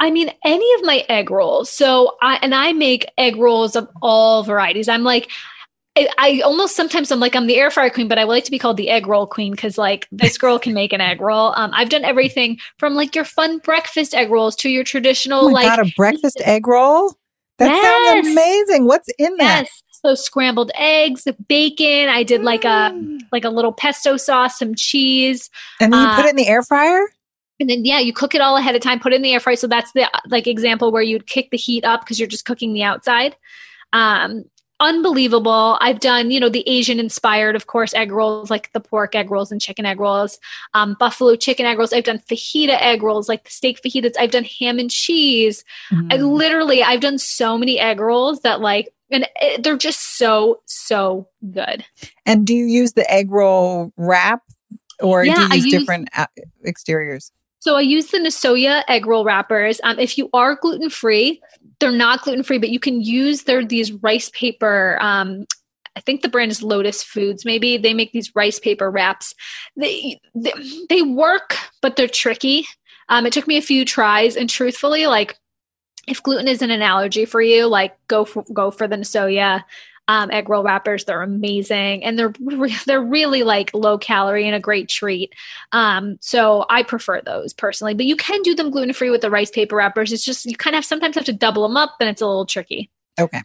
I 0.00 0.10
mean, 0.10 0.30
any 0.44 0.72
of 0.74 0.84
my 0.84 1.04
egg 1.08 1.30
rolls. 1.30 1.70
So 1.70 2.16
I 2.22 2.38
and 2.42 2.54
I 2.54 2.72
make 2.72 3.10
egg 3.18 3.36
rolls 3.36 3.74
of 3.74 3.88
all 4.00 4.44
varieties. 4.44 4.88
I'm 4.88 5.02
like, 5.02 5.30
I, 5.98 6.08
I 6.18 6.40
almost 6.42 6.76
sometimes 6.76 7.10
I'm 7.10 7.18
like 7.18 7.34
I'm 7.34 7.46
the 7.46 7.56
air 7.56 7.70
fryer 7.70 7.90
queen, 7.90 8.06
but 8.08 8.18
I 8.18 8.24
would 8.24 8.32
like 8.32 8.44
to 8.44 8.50
be 8.50 8.58
called 8.58 8.76
the 8.76 8.88
egg 8.88 9.06
roll 9.06 9.26
queen 9.26 9.52
because 9.52 9.76
like 9.76 10.06
this 10.12 10.38
girl 10.38 10.58
can 10.58 10.72
make 10.74 10.92
an 10.92 11.00
egg 11.00 11.20
roll. 11.20 11.52
Um, 11.56 11.70
I've 11.74 11.88
done 11.88 12.04
everything 12.04 12.58
from 12.78 12.94
like 12.94 13.14
your 13.14 13.24
fun 13.24 13.58
breakfast 13.58 14.14
egg 14.14 14.30
rolls 14.30 14.54
to 14.56 14.68
your 14.68 14.84
traditional 14.84 15.44
Oh 15.46 15.50
like 15.50 15.64
god, 15.64 15.80
a 15.80 15.92
breakfast 15.96 16.40
egg 16.44 16.66
roll? 16.66 17.14
That 17.58 17.74
Yes. 17.74 17.82
sounds 17.82 18.28
amazing. 18.30 18.84
What's 18.86 19.08
in 19.18 19.36
that? 19.38 19.62
yes, 19.64 19.82
so 19.90 20.14
scrambled 20.14 20.70
eggs, 20.76 21.26
bacon. 21.48 22.08
I 22.08 22.22
did 22.22 22.42
like 22.42 22.64
a 22.64 22.92
Mm. 22.94 23.18
like 23.32 23.44
a 23.44 23.50
little 23.50 23.72
pesto 23.72 24.16
sauce, 24.16 24.58
some 24.58 24.74
cheese. 24.74 25.50
And 25.80 25.92
then 25.92 26.00
you 26.00 26.06
uh, 26.06 26.14
put 26.16 26.24
it 26.26 26.30
in 26.30 26.36
the 26.36 26.46
air 26.46 26.62
fryer? 26.62 27.04
And 27.60 27.68
then 27.68 27.84
yeah, 27.84 27.98
you 27.98 28.12
cook 28.12 28.34
it 28.36 28.40
all 28.40 28.56
ahead 28.56 28.76
of 28.76 28.82
time, 28.82 29.00
put 29.00 29.12
it 29.12 29.16
in 29.16 29.22
the 29.22 29.32
air 29.32 29.40
fryer. 29.40 29.56
So 29.56 29.66
that's 29.66 29.90
the 29.92 30.08
like 30.28 30.46
example 30.46 30.92
where 30.92 31.02
you'd 31.02 31.26
kick 31.26 31.50
the 31.50 31.56
heat 31.56 31.84
up 31.84 32.02
because 32.02 32.20
you're 32.20 32.28
just 32.28 32.44
cooking 32.44 32.72
the 32.72 32.84
outside. 32.84 33.34
Um 33.92 34.44
unbelievable. 34.80 35.76
I've 35.80 36.00
done, 36.00 36.30
you 36.30 36.40
know, 36.40 36.48
the 36.48 36.68
Asian 36.68 37.00
inspired, 37.00 37.56
of 37.56 37.66
course, 37.66 37.94
egg 37.94 38.12
rolls 38.12 38.50
like 38.50 38.72
the 38.72 38.80
pork 38.80 39.14
egg 39.14 39.30
rolls 39.30 39.50
and 39.52 39.60
chicken 39.60 39.84
egg 39.86 40.00
rolls, 40.00 40.38
um, 40.74 40.96
buffalo 40.98 41.36
chicken 41.36 41.66
egg 41.66 41.78
rolls. 41.78 41.92
I've 41.92 42.04
done 42.04 42.18
fajita 42.30 42.80
egg 42.80 43.02
rolls 43.02 43.28
like 43.28 43.44
the 43.44 43.50
steak 43.50 43.80
fajitas. 43.82 44.14
I've 44.18 44.30
done 44.30 44.44
ham 44.44 44.78
and 44.78 44.90
cheese. 44.90 45.64
I 45.90 45.94
Mm. 46.18 46.32
literally 46.38 46.82
I've 46.82 47.00
done 47.00 47.18
so 47.18 47.58
many 47.58 47.78
egg 47.78 48.00
rolls 48.00 48.40
that 48.42 48.60
like 48.60 48.88
and 49.10 49.26
it, 49.40 49.62
they're 49.62 49.76
just 49.78 50.18
so 50.18 50.60
so 50.66 51.28
good. 51.52 51.84
And 52.26 52.46
do 52.46 52.54
you 52.54 52.66
use 52.66 52.92
the 52.92 53.10
egg 53.10 53.30
roll 53.30 53.92
wrap 53.96 54.42
or 55.00 55.24
Yeah, 55.24 55.34
do 55.36 55.42
you 55.42 55.48
use 55.54 55.64
use- 55.66 55.74
different 55.80 56.08
uh, 56.16 56.26
exteriors? 56.64 57.32
So 57.60 57.74
I 57.76 57.80
use 57.80 58.06
the 58.12 58.18
Nasoya 58.18 58.84
egg 58.86 59.04
roll 59.06 59.24
wrappers. 59.24 59.80
Um, 59.82 59.98
if 59.98 60.16
you 60.16 60.30
are 60.32 60.54
gluten 60.54 60.90
free, 60.90 61.40
they're 61.80 61.92
not 61.92 62.22
gluten 62.22 62.42
free, 62.42 62.58
but 62.58 62.70
you 62.70 62.80
can 62.80 63.00
use 63.00 63.44
their 63.44 63.64
these 63.64 63.92
rice 63.92 64.30
paper. 64.30 64.98
Um, 65.00 65.46
I 65.96 66.00
think 66.00 66.22
the 66.22 66.28
brand 66.28 66.50
is 66.50 66.62
Lotus 66.62 67.02
Foods. 67.02 67.44
Maybe 67.44 67.76
they 67.76 67.94
make 67.94 68.12
these 68.12 68.34
rice 68.34 68.58
paper 68.58 68.90
wraps. 68.90 69.34
They 69.76 70.20
they, 70.34 70.52
they 70.88 71.02
work, 71.02 71.56
but 71.82 71.96
they're 71.96 72.08
tricky. 72.08 72.66
Um, 73.08 73.26
it 73.26 73.32
took 73.32 73.46
me 73.46 73.56
a 73.56 73.62
few 73.62 73.84
tries, 73.84 74.36
and 74.36 74.48
truthfully, 74.48 75.06
like 75.06 75.36
if 76.06 76.22
gluten 76.22 76.48
isn't 76.48 76.70
an 76.70 76.82
allergy 76.82 77.24
for 77.24 77.40
you, 77.40 77.66
like 77.66 77.96
go 78.08 78.24
for, 78.24 78.44
go 78.52 78.70
for 78.70 78.88
the 78.88 78.96
Nasoya 78.96 79.62
um, 80.08 80.30
egg 80.30 80.48
roll 80.48 80.64
wrappers. 80.64 81.04
They're 81.04 81.22
amazing, 81.22 82.02
and 82.04 82.18
they're 82.18 82.32
re- 82.40 82.74
they're 82.86 83.02
really 83.02 83.42
like 83.42 83.70
low 83.74 83.98
calorie 83.98 84.46
and 84.46 84.56
a 84.56 84.60
great 84.60 84.88
treat. 84.88 85.34
Um, 85.72 86.16
so 86.20 86.64
I 86.68 86.82
prefer 86.82 87.20
those 87.20 87.52
personally, 87.52 87.94
but 87.94 88.06
you 88.06 88.16
can 88.16 88.42
do 88.42 88.54
them 88.54 88.70
gluten 88.70 88.92
free 88.92 89.10
with 89.10 89.20
the 89.20 89.30
rice 89.30 89.50
paper 89.50 89.76
wrappers. 89.76 90.12
It's 90.12 90.24
just 90.24 90.46
you 90.46 90.56
kind 90.56 90.74
of 90.74 90.84
sometimes 90.84 91.14
have 91.14 91.24
to 91.26 91.32
double 91.32 91.62
them 91.62 91.76
up, 91.76 91.96
and 92.00 92.08
it's 92.08 92.22
a 92.22 92.26
little 92.26 92.46
tricky. 92.46 92.90
Okay. 93.20 93.42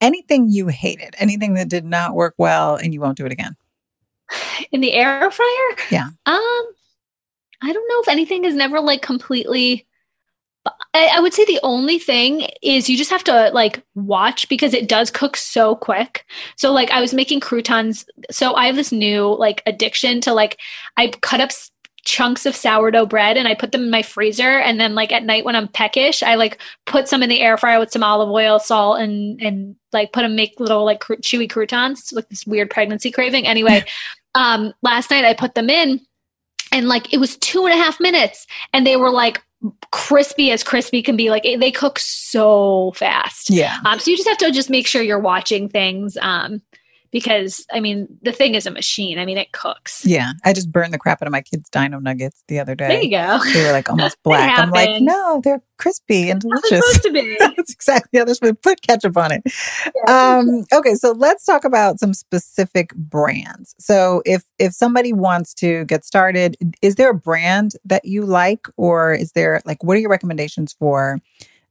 Anything 0.00 0.50
you 0.50 0.68
hated, 0.68 1.14
anything 1.18 1.54
that 1.54 1.68
did 1.68 1.84
not 1.84 2.14
work 2.14 2.34
well, 2.38 2.76
and 2.76 2.94
you 2.94 3.00
won't 3.00 3.16
do 3.16 3.26
it 3.26 3.32
again. 3.32 3.56
In 4.72 4.80
the 4.80 4.92
air 4.92 5.30
fryer, 5.30 5.76
Yeah. 5.90 6.08
Um, 6.26 6.64
I 7.62 7.72
don't 7.72 7.88
know 7.88 8.00
if 8.02 8.08
anything 8.08 8.44
is 8.44 8.54
never 8.54 8.80
like 8.80 9.02
completely. 9.02 9.86
I, 10.94 11.10
I 11.16 11.20
would 11.20 11.34
say 11.34 11.44
the 11.44 11.60
only 11.62 11.98
thing 11.98 12.48
is 12.62 12.88
you 12.88 12.96
just 12.96 13.10
have 13.10 13.24
to 13.24 13.50
like 13.52 13.82
watch 13.94 14.48
because 14.48 14.72
it 14.72 14.88
does 14.88 15.10
cook 15.10 15.36
so 15.36 15.74
quick. 15.74 16.24
So 16.56 16.72
like 16.72 16.90
I 16.90 17.00
was 17.00 17.12
making 17.12 17.40
croutons. 17.40 18.06
So 18.30 18.54
I 18.54 18.66
have 18.66 18.76
this 18.76 18.92
new 18.92 19.34
like 19.34 19.62
addiction 19.66 20.20
to 20.22 20.32
like 20.32 20.58
I 20.96 21.08
cut 21.08 21.40
up 21.40 21.50
chunks 22.04 22.44
of 22.46 22.54
sourdough 22.54 23.06
bread 23.06 23.36
and 23.36 23.48
I 23.48 23.54
put 23.54 23.72
them 23.72 23.82
in 23.82 23.90
my 23.90 24.02
freezer 24.02 24.58
and 24.58 24.78
then 24.78 24.94
like 24.94 25.10
at 25.10 25.24
night 25.24 25.44
when 25.44 25.56
I'm 25.56 25.68
peckish, 25.68 26.22
I 26.22 26.34
like 26.36 26.60
put 26.86 27.08
some 27.08 27.22
in 27.22 27.28
the 27.28 27.40
air 27.40 27.56
fryer 27.56 27.80
with 27.80 27.90
some 27.90 28.04
olive 28.04 28.30
oil, 28.30 28.58
salt, 28.58 29.00
and 29.00 29.40
and 29.40 29.76
like 29.92 30.12
put 30.12 30.22
them 30.22 30.36
make 30.36 30.60
little 30.60 30.84
like 30.84 31.00
chewy 31.00 31.48
croutons 31.48 32.12
with 32.14 32.28
this 32.28 32.46
weird 32.46 32.70
pregnancy 32.70 33.10
craving. 33.10 33.46
Anyway, 33.46 33.84
um, 34.34 34.72
last 34.82 35.10
night 35.10 35.24
I 35.24 35.34
put 35.34 35.54
them 35.54 35.70
in 35.70 36.00
and 36.74 36.88
like 36.88 37.14
it 37.14 37.18
was 37.18 37.36
two 37.38 37.64
and 37.64 37.72
a 37.72 37.82
half 37.82 37.98
minutes 38.00 38.46
and 38.74 38.86
they 38.86 38.96
were 38.96 39.10
like 39.10 39.40
crispy 39.92 40.50
as 40.50 40.62
crispy 40.62 41.00
can 41.02 41.16
be 41.16 41.30
like 41.30 41.42
they 41.44 41.70
cook 41.70 41.98
so 41.98 42.92
fast 42.96 43.48
Yeah. 43.48 43.78
um, 43.86 43.98
so 43.98 44.10
you 44.10 44.16
just 44.18 44.28
have 44.28 44.36
to 44.38 44.50
just 44.50 44.68
make 44.68 44.86
sure 44.86 45.00
you're 45.00 45.18
watching 45.18 45.70
things 45.70 46.18
um, 46.20 46.60
because 47.14 47.64
i 47.72 47.78
mean 47.80 48.06
the 48.22 48.32
thing 48.32 48.54
is 48.56 48.66
a 48.66 48.70
machine 48.70 49.18
i 49.18 49.24
mean 49.24 49.38
it 49.38 49.52
cooks 49.52 50.04
Yeah. 50.04 50.32
I 50.44 50.52
just 50.52 50.70
burned 50.70 50.92
the 50.92 50.98
crap 50.98 51.22
out 51.22 51.28
of 51.28 51.32
my 51.32 51.40
kids' 51.40 51.70
dino 51.70 51.98
nuggets 52.00 52.42
the 52.48 52.58
other 52.58 52.74
day. 52.74 52.88
there 52.88 53.02
you 53.02 53.10
go 53.10 53.38
They 53.54 53.64
were 53.64 53.72
like 53.72 53.88
almost 53.88 54.16
black. 54.24 54.58
I'm 54.58 54.70
like, 54.70 55.00
no, 55.00 55.40
they're 55.42 55.62
crispy 55.78 56.28
and 56.28 56.40
delicious. 56.40 56.68
supposed 56.68 57.02
to 57.04 57.12
be 57.12 57.36
That's 57.56 57.72
exactly 57.72 58.18
how 58.18 58.24
they're 58.24 58.34
supposed 58.34 58.54
to 58.54 58.60
put 58.68 58.82
ketchup 58.82 59.16
on 59.16 59.30
it. 59.32 59.42
Um, 60.08 60.64
okay, 60.72 60.94
so 60.94 61.12
let's 61.12 61.44
talk 61.44 61.64
about 61.64 62.00
some 62.00 62.12
specific 62.14 62.94
brands. 62.96 63.74
So 63.78 64.22
if 64.26 64.42
if 64.58 64.72
somebody 64.74 65.12
wants 65.12 65.54
to 65.54 65.84
get 65.84 66.04
started, 66.04 66.56
is 66.82 66.96
there 66.96 67.10
a 67.10 67.14
brand 67.14 67.72
that 67.84 68.04
you 68.04 68.22
like, 68.26 68.66
or 68.76 69.14
is 69.14 69.32
there 69.32 69.60
like 69.64 69.82
what 69.84 69.96
are 69.96 70.00
your 70.00 70.10
recommendations 70.10 70.72
for 70.72 71.18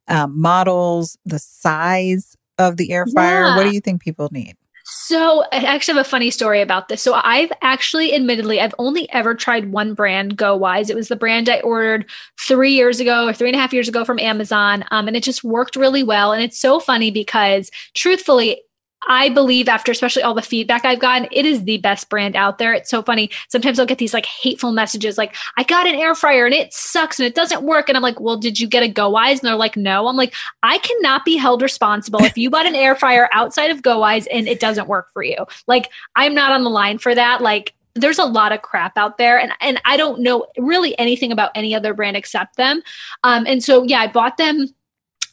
um, 0.08 0.40
models, 0.40 1.16
the 1.24 1.38
size 1.38 2.36
of 2.58 2.76
the 2.78 2.92
air 2.92 3.06
fryer? 3.06 3.56
What 3.56 3.64
do 3.64 3.70
you 3.74 3.80
think 3.80 4.02
people 4.02 4.28
need? 4.32 4.56
So 4.86 5.44
I 5.50 5.64
actually 5.64 5.96
have 5.96 6.06
a 6.06 6.08
funny 6.08 6.30
story 6.30 6.60
about 6.60 6.88
this. 6.88 7.02
So 7.02 7.14
I've 7.14 7.50
actually, 7.62 8.14
admittedly, 8.14 8.60
I've 8.60 8.74
only 8.78 9.10
ever 9.12 9.34
tried 9.34 9.72
one 9.72 9.94
brand, 9.94 10.36
Go 10.36 10.54
Wise. 10.56 10.90
It 10.90 10.96
was 10.96 11.08
the 11.08 11.16
brand 11.16 11.48
I 11.48 11.60
ordered 11.60 12.04
three 12.38 12.72
years 12.72 13.00
ago 13.00 13.26
or 13.26 13.32
three 13.32 13.48
and 13.48 13.56
a 13.56 13.58
half 13.58 13.72
years 13.72 13.88
ago 13.88 14.04
from 14.04 14.18
Amazon, 14.18 14.84
um, 14.90 15.08
and 15.08 15.16
it 15.16 15.22
just 15.22 15.42
worked 15.42 15.74
really 15.74 16.02
well. 16.02 16.32
And 16.32 16.42
it's 16.42 16.58
so 16.58 16.80
funny 16.80 17.10
because, 17.10 17.70
truthfully, 17.94 18.60
I 19.08 19.28
believe 19.28 19.68
after 19.68 19.92
especially 19.92 20.22
all 20.22 20.34
the 20.34 20.42
feedback 20.42 20.84
I've 20.84 21.00
gotten, 21.00 21.28
it 21.30 21.44
is 21.44 21.64
the 21.64 21.78
best 21.78 22.08
brand 22.08 22.36
out 22.36 22.58
there. 22.58 22.72
It's 22.72 22.90
so 22.90 23.02
funny. 23.02 23.30
Sometimes 23.48 23.78
I'll 23.78 23.86
get 23.86 23.98
these 23.98 24.14
like 24.14 24.26
hateful 24.26 24.72
messages 24.72 25.18
like, 25.18 25.34
I 25.56 25.62
got 25.62 25.86
an 25.86 25.94
air 25.94 26.14
fryer 26.14 26.46
and 26.46 26.54
it 26.54 26.72
sucks 26.72 27.18
and 27.18 27.26
it 27.26 27.34
doesn't 27.34 27.62
work. 27.62 27.88
And 27.88 27.96
I'm 27.96 28.02
like, 28.02 28.20
well, 28.20 28.36
did 28.36 28.58
you 28.58 28.66
get 28.66 28.82
a 28.82 28.88
Go 28.88 29.10
Wise? 29.10 29.40
And 29.40 29.48
they're 29.48 29.56
like, 29.56 29.76
no. 29.76 30.08
I'm 30.08 30.16
like, 30.16 30.34
I 30.62 30.78
cannot 30.78 31.24
be 31.24 31.36
held 31.36 31.62
responsible 31.62 32.22
if 32.24 32.36
you 32.36 32.50
bought 32.50 32.66
an 32.66 32.74
air 32.74 32.94
fryer 32.94 33.28
outside 33.32 33.70
of 33.70 33.82
Go 33.82 33.98
Wise 33.98 34.26
and 34.28 34.48
it 34.48 34.60
doesn't 34.60 34.88
work 34.88 35.12
for 35.12 35.22
you. 35.22 35.36
Like, 35.66 35.90
I'm 36.16 36.34
not 36.34 36.52
on 36.52 36.64
the 36.64 36.70
line 36.70 36.98
for 36.98 37.14
that. 37.14 37.40
Like, 37.40 37.74
there's 37.96 38.18
a 38.18 38.24
lot 38.24 38.50
of 38.50 38.62
crap 38.62 38.96
out 38.96 39.18
there 39.18 39.38
and, 39.38 39.52
and 39.60 39.80
I 39.84 39.96
don't 39.96 40.20
know 40.20 40.46
really 40.58 40.98
anything 40.98 41.30
about 41.30 41.52
any 41.54 41.74
other 41.74 41.94
brand 41.94 42.16
except 42.16 42.56
them. 42.56 42.82
Um, 43.22 43.46
and 43.46 43.62
so, 43.62 43.84
yeah, 43.84 44.00
I 44.00 44.08
bought 44.08 44.36
them 44.36 44.68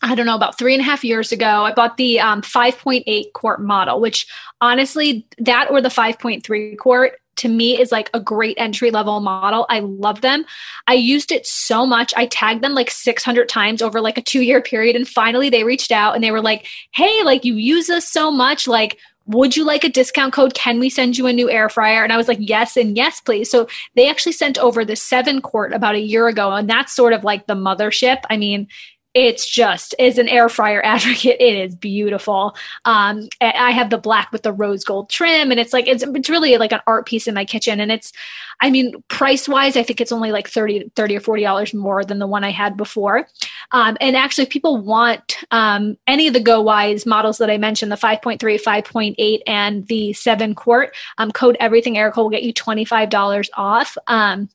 I 0.01 0.15
don't 0.15 0.25
know, 0.25 0.35
about 0.35 0.57
three 0.57 0.73
and 0.73 0.81
a 0.81 0.85
half 0.85 1.03
years 1.03 1.31
ago, 1.31 1.63
I 1.63 1.73
bought 1.73 1.97
the 1.97 2.19
um, 2.19 2.41
5.8 2.41 3.33
quart 3.33 3.61
model, 3.61 3.99
which 3.99 4.27
honestly, 4.59 5.25
that 5.37 5.69
or 5.69 5.81
the 5.81 5.89
5.3 5.89 6.77
quart 6.77 7.21
to 7.37 7.47
me 7.47 7.79
is 7.79 7.91
like 7.91 8.09
a 8.13 8.19
great 8.19 8.57
entry 8.59 8.91
level 8.91 9.19
model. 9.19 9.65
I 9.69 9.79
love 9.79 10.21
them. 10.21 10.45
I 10.87 10.93
used 10.93 11.31
it 11.31 11.45
so 11.45 11.85
much. 11.85 12.13
I 12.15 12.27
tagged 12.27 12.63
them 12.63 12.73
like 12.73 12.91
600 12.91 13.47
times 13.49 13.81
over 13.81 14.01
like 14.01 14.17
a 14.17 14.21
two 14.21 14.41
year 14.41 14.61
period. 14.61 14.95
And 14.95 15.07
finally, 15.07 15.49
they 15.49 15.63
reached 15.63 15.91
out 15.91 16.13
and 16.13 16.23
they 16.23 16.31
were 16.31 16.41
like, 16.41 16.67
hey, 16.91 17.23
like 17.23 17.45
you 17.45 17.55
use 17.55 17.89
us 17.89 18.07
so 18.07 18.31
much. 18.31 18.67
Like, 18.67 18.97
would 19.27 19.55
you 19.55 19.63
like 19.63 19.83
a 19.83 19.89
discount 19.89 20.33
code? 20.33 20.53
Can 20.55 20.79
we 20.79 20.89
send 20.89 21.17
you 21.17 21.27
a 21.27 21.33
new 21.33 21.49
air 21.49 21.69
fryer? 21.69 22.03
And 22.03 22.11
I 22.11 22.17
was 22.17 22.27
like, 22.27 22.39
yes, 22.39 22.75
and 22.75 22.97
yes, 22.97 23.21
please. 23.21 23.49
So 23.49 23.67
they 23.95 24.09
actually 24.09 24.33
sent 24.33 24.57
over 24.57 24.83
the 24.83 24.95
seven 24.95 25.41
quart 25.41 25.73
about 25.73 25.95
a 25.95 25.99
year 25.99 26.27
ago. 26.27 26.51
And 26.51 26.69
that's 26.69 26.93
sort 26.93 27.13
of 27.13 27.23
like 27.23 27.47
the 27.47 27.53
mothership. 27.53 28.19
I 28.29 28.37
mean, 28.37 28.67
it's 29.13 29.49
just 29.49 29.93
as 29.99 30.17
an 30.17 30.29
air 30.29 30.47
fryer 30.49 30.81
advocate 30.85 31.37
it 31.39 31.55
is 31.55 31.75
beautiful. 31.75 32.55
Um 32.85 33.27
I- 33.41 33.71
have 33.71 33.89
the 33.89 33.97
black 33.97 34.31
with 34.31 34.43
the 34.43 34.51
rose 34.51 34.83
gold 34.83 35.09
trim 35.09 35.49
and 35.49 35.59
it's 35.59 35.71
like 35.73 35.87
it's 35.87 36.03
it's 36.03 36.29
really 36.29 36.57
like 36.57 36.73
an 36.73 36.81
art 36.87 37.05
piece 37.05 37.27
in 37.27 37.33
my 37.33 37.45
kitchen. 37.45 37.79
And 37.79 37.91
it's 37.91 38.11
i 38.61 38.69
mean 38.69 38.93
price 39.07 39.47
wise 39.47 39.75
i 39.77 39.83
think 39.83 40.01
it's 40.01 40.11
only 40.11 40.31
like 40.31 40.47
30 40.47 40.91
30 40.95 41.17
or 41.17 41.19
40 41.21 41.43
dollars 41.43 41.73
more 41.73 42.03
than 42.03 42.19
the 42.19 42.27
one 42.27 42.43
i 42.43 42.51
had 42.51 42.75
before. 42.77 43.27
Um 43.71 43.97
and 44.01 44.15
actually 44.15 44.43
if 44.43 44.49
people 44.49 44.77
want 44.77 45.37
um 45.51 45.97
any 46.07 46.27
of 46.27 46.33
the 46.33 46.39
go 46.39 46.61
wise 46.61 47.05
models 47.05 47.37
that 47.39 47.49
i 47.49 47.57
mentioned 47.57 47.91
the 47.91 47.95
5.3 47.95 48.39
5.8 48.39 49.39
and 49.47 49.87
the 49.87 50.13
7 50.13 50.53
quart 50.55 50.95
um 51.17 51.31
code 51.31 51.57
everything 51.59 51.97
erica 51.97 52.21
will 52.21 52.29
get 52.29 52.43
you 52.43 52.53
$25 52.53 53.49
off. 53.55 53.97
Um 54.07 54.49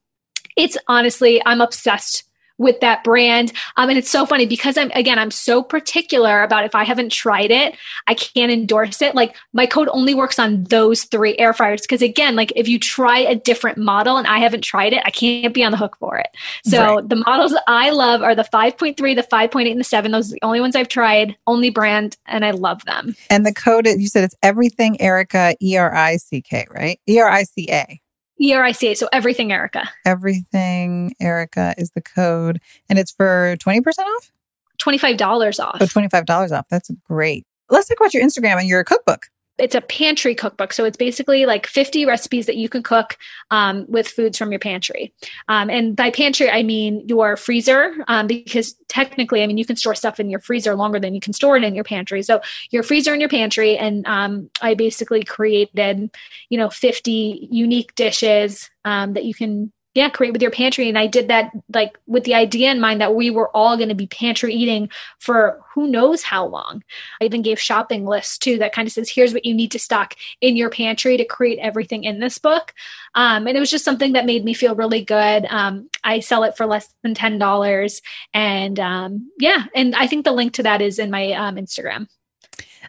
it's 0.57 0.77
honestly 0.89 1.43
i'm 1.47 1.61
obsessed 1.61 2.25
with 2.59 2.81
that 2.81 3.05
brand. 3.05 3.53
Um, 3.77 3.89
and 3.89 3.99
it's 3.99 4.11
so 4.11 4.27
funny 4.27 4.47
because 4.47 4.77
I'm 4.77 4.91
again, 4.95 5.19
I'm 5.19 5.31
so 5.31 5.63
particular 5.63 6.43
about 6.43 6.65
if 6.65 6.75
I 6.75 6.85
haven't 6.85 7.13
tried 7.13 7.51
it, 7.51 7.77
I 8.07 8.15
can't 8.15 8.51
endorse 8.51 9.03
it. 9.03 9.15
Like 9.15 9.37
my 9.53 9.67
code 9.67 9.89
only 9.93 10.15
works 10.15 10.39
on 10.39 10.65
those 10.65 11.05
three 11.05 11.37
air 11.39 11.53
fryers. 11.53 11.87
Cause 11.87 12.03
again, 12.03 12.37
like 12.37 12.53
if 12.57 12.69
you 12.69 12.79
try 12.79 13.19
a 13.19 13.35
different 13.35 13.79
model 13.79 14.17
and 14.17 14.27
I 14.27 14.39
haven't 14.39 14.63
tried 14.63 14.93
it, 14.93 15.03
I 15.05 15.11
can't 15.11 15.55
be 15.55 15.63
on 15.65 15.73
the 15.73 15.79
hook 15.79 15.97
for 15.99 16.19
it. 16.19 16.29
So 16.65 16.97
Right. 16.97 17.09
the 17.09 17.17
models 17.17 17.55
I 17.67 17.91
love 17.91 18.23
are 18.23 18.35
the 18.35 18.45
5.3, 18.45 18.97
the 18.97 19.23
5.8, 19.23 19.71
and 19.71 19.81
the 19.81 19.85
7. 19.85 20.13
Those 20.13 20.31
are 20.31 20.35
the 20.35 20.45
only 20.45 20.61
ones 20.61 20.77
I've 20.77 20.89
tried, 20.89 21.37
only 21.47 21.71
brand, 21.71 22.17
and 22.27 22.45
I 22.45 22.53
love 22.53 22.85
them. 22.85 23.17
And 23.31 23.45
the 23.45 23.53
code 23.53 23.87
is 23.87 24.01
you 24.01 24.09
said 24.09 24.25
it's 24.25 24.37
everything 24.43 25.01
Erica 25.01 25.57
E 25.61 25.77
R 25.77 25.95
I 25.95 26.17
C 26.17 26.43
K, 26.43 26.67
right? 26.71 27.01
E 27.09 27.19
R 27.19 27.29
I 27.29 27.43
C 27.43 27.69
A. 27.71 28.01
E 28.41 28.53
ERICA, 28.53 28.97
so 28.97 29.09
everything 29.13 29.53
Erica. 29.53 29.89
Everything 30.05 31.15
Erica 31.21 31.75
is 31.79 31.91
the 31.93 32.03
code, 32.03 32.61
and 32.89 32.99
it's 32.99 33.11
for 33.11 33.57
twenty 33.61 33.81
percent 33.81 34.09
off. 34.17 34.31
$25 34.79 35.65
off. 35.65 35.79
Oh, 35.81 35.87
$25 35.87 36.53
off. 36.53 36.67
That's 36.71 36.91
great. 37.05 37.47
Let's 37.71 37.89
talk 37.89 37.99
about 37.99 38.13
your 38.13 38.23
Instagram 38.23 38.59
and 38.59 38.69
your 38.69 38.85
cookbook. 38.85 39.27
It's 39.59 39.75
a 39.75 39.81
pantry 39.81 40.35
cookbook. 40.35 40.73
So 40.73 40.85
it's 40.85 40.97
basically 40.97 41.47
like 41.47 41.67
50 41.67 42.05
recipes 42.05 42.47
that 42.47 42.57
you 42.57 42.69
can 42.69 42.83
cook 42.83 43.17
um, 43.51 43.87
with 43.89 44.09
foods 44.09 44.37
from 44.37 44.51
your 44.51 44.59
pantry. 44.59 45.15
Um, 45.49 45.71
and 45.71 45.97
by 45.97 46.11
pantry, 46.11 46.51
I 46.51 46.63
mean 46.63 47.07
your 47.09 47.37
freezer, 47.37 47.95
um, 48.09 48.27
because 48.27 48.75
technically, 48.89 49.43
I 49.43 49.47
mean, 49.47 49.59
you 49.59 49.65
can 49.65 49.77
store 49.77 49.95
stuff 49.95 50.21
in 50.21 50.29
your 50.29 50.41
freezer 50.41 50.75
longer 50.75 51.01
than 51.01 51.15
you 51.15 51.21
can 51.21 51.33
store 51.33 51.57
it 51.57 51.65
in 51.65 51.75
your 51.75 51.85
pantry. 51.85 52.23
So 52.23 52.41
your 52.71 52.83
freezer 52.83 53.13
and 53.13 53.21
your 53.21 53.31
pantry. 53.31 53.77
And 53.79 54.07
um, 54.07 54.51
I 54.61 54.75
basically 54.75 55.23
created, 55.23 56.11
you 56.51 56.59
know, 56.59 56.69
50 56.69 57.49
unique 57.51 57.95
dishes 57.95 58.71
um, 58.85 59.15
that 59.15 59.25
you 59.25 59.35
can 59.35 59.73
yeah 59.97 60.09
create 60.09 60.33
with 60.33 60.43
your 60.43 60.51
pantry. 60.51 60.89
And 60.89 60.99
i 60.99 61.07
did 61.07 61.29
that 61.29 61.51
like 61.73 61.99
with 62.07 62.25
the 62.25 62.35
idea 62.35 62.71
in 62.71 62.81
mind 62.81 63.01
that 63.01 63.15
we 63.15 63.31
were 63.31 63.55
all 63.57 63.77
going 63.77 63.89
to 63.89 63.95
be 63.95 64.07
pantry 64.07 64.55
eating 64.55 64.91
for 65.19 65.61
who 65.75 65.89
knows 65.89 66.23
how 66.23 66.47
long. 66.47 66.83
I 67.21 67.25
even 67.25 67.43
gave 67.43 67.59
shopping 67.59 68.05
lists 68.05 68.39
too 68.39 68.59
that 68.59 68.73
kind 68.73 68.87
of 68.87 68.93
says 68.93 69.11
here's 69.11 69.33
what 69.33 69.45
you 69.45 69.55
need 69.55 69.73
to 69.73 69.79
stock 69.79 70.15
in 70.41 70.57
your 70.57 70.71
pantry 70.71 71.17
to 71.17 71.25
create 71.25 71.59
everything 71.59 72.05
in 72.05 72.21
this 72.21 72.39
book. 72.39 72.75
Um, 73.15 73.47
and 73.47 73.57
it 73.57 73.61
was 73.61 73.71
just 73.71 73.85
something 73.85 74.13
that 74.13 74.27
made 74.27 74.45
me 74.45 74.55
feel 74.55 74.75
really 74.75 75.05
good. 75.05 75.47
Um, 75.49 75.89
i 76.05 76.21
sell 76.21 76.45
it 76.45 76.57
for 76.57 76.67
less 76.67 76.95
than 77.03 77.15
$10 77.15 78.01
and 78.35 78.81
um, 78.81 79.31
yeah 79.39 79.65
and 79.75 79.95
i 79.97 80.07
think 80.07 80.25
the 80.25 80.33
link 80.33 80.53
to 80.55 80.63
that 80.63 80.83
is 80.83 80.99
in 80.99 81.11
my 81.11 81.33
um, 81.33 81.57
instagram 81.57 82.07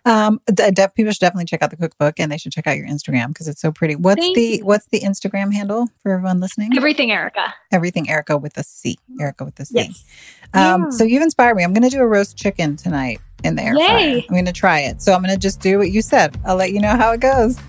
Um, 0.05 0.41
de- 0.45 0.71
de- 0.71 0.89
people 0.89 1.11
should 1.11 1.19
definitely 1.19 1.45
check 1.45 1.61
out 1.61 1.69
the 1.71 1.77
cookbook, 1.77 2.19
and 2.19 2.31
they 2.31 2.37
should 2.37 2.51
check 2.51 2.67
out 2.67 2.77
your 2.77 2.87
Instagram 2.87 3.29
because 3.29 3.47
it's 3.47 3.61
so 3.61 3.71
pretty. 3.71 3.95
What's 3.95 4.21
Thank 4.21 4.35
the 4.35 4.57
you. 4.57 4.65
What's 4.65 4.87
the 4.87 5.01
Instagram 5.01 5.53
handle 5.53 5.87
for 6.01 6.13
everyone 6.13 6.39
listening? 6.39 6.71
Everything, 6.75 7.11
Erica. 7.11 7.53
Everything 7.71 8.09
Erica 8.09 8.37
with 8.37 8.57
a 8.57 8.63
C. 8.63 8.97
Erica 9.19 9.45
with 9.45 9.59
a 9.59 9.65
C. 9.65 9.73
Yes. 9.75 10.05
Um, 10.53 10.83
Yeah. 10.83 10.89
So 10.91 11.03
you've 11.03 11.23
inspired 11.23 11.55
me. 11.55 11.63
I'm 11.63 11.73
going 11.73 11.83
to 11.83 11.89
do 11.89 12.01
a 12.01 12.07
roast 12.07 12.37
chicken 12.37 12.75
tonight 12.75 13.19
in 13.43 13.55
the 13.55 13.63
air 13.63 13.73
fryer. 13.75 14.21
I'm 14.27 14.33
going 14.33 14.45
to 14.45 14.51
try 14.53 14.79
it. 14.81 15.01
So 15.01 15.13
I'm 15.13 15.21
going 15.21 15.33
to 15.33 15.39
just 15.39 15.59
do 15.61 15.77
what 15.77 15.91
you 15.91 16.01
said. 16.01 16.37
I'll 16.45 16.55
let 16.55 16.71
you 16.71 16.79
know 16.79 16.95
how 16.95 17.11
it 17.11 17.19
goes. 17.19 17.59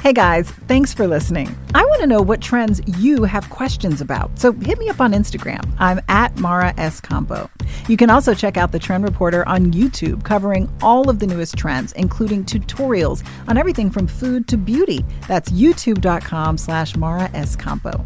Hey 0.00 0.14
guys, 0.14 0.50
thanks 0.66 0.94
for 0.94 1.06
listening. 1.06 1.54
I 1.74 1.84
want 1.84 2.00
to 2.00 2.06
know 2.06 2.22
what 2.22 2.40
trends 2.40 2.80
you 2.98 3.24
have 3.24 3.50
questions 3.50 4.00
about. 4.00 4.38
So 4.38 4.50
hit 4.50 4.78
me 4.78 4.88
up 4.88 4.98
on 4.98 5.12
Instagram. 5.12 5.60
I'm 5.78 6.00
at 6.08 6.34
Mara 6.38 6.72
Schiavocampo. 6.78 7.50
You 7.86 7.98
can 7.98 8.08
also 8.08 8.32
check 8.32 8.56
out 8.56 8.72
the 8.72 8.78
Trend 8.78 9.04
Reporter 9.04 9.46
on 9.46 9.72
YouTube, 9.72 10.24
covering 10.24 10.74
all 10.80 11.10
of 11.10 11.18
the 11.18 11.26
newest 11.26 11.58
trends, 11.58 11.92
including 11.92 12.46
tutorials 12.46 13.22
on 13.46 13.58
everything 13.58 13.90
from 13.90 14.06
food 14.06 14.48
to 14.48 14.56
beauty. 14.56 15.04
That's 15.28 15.50
youtube.com 15.50 16.56
slash 16.56 16.96
Mara 16.96 17.28
Schiavocampo. 17.34 18.02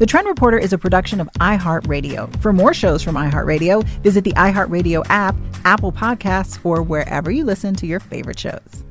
The 0.00 0.06
Trend 0.06 0.26
Reporter 0.26 0.58
is 0.58 0.72
a 0.72 0.78
production 0.78 1.20
of 1.20 1.28
iHeartRadio. 1.34 2.42
For 2.42 2.52
more 2.52 2.74
shows 2.74 3.04
from 3.04 3.14
iHeartRadio, 3.14 3.84
visit 4.00 4.24
the 4.24 4.32
iHeartRadio 4.32 5.06
app, 5.10 5.36
Apple 5.64 5.92
Podcasts, 5.92 6.58
or 6.64 6.82
wherever 6.82 7.30
you 7.30 7.44
listen 7.44 7.76
to 7.76 7.86
your 7.86 8.00
favorite 8.00 8.40
shows. 8.40 8.82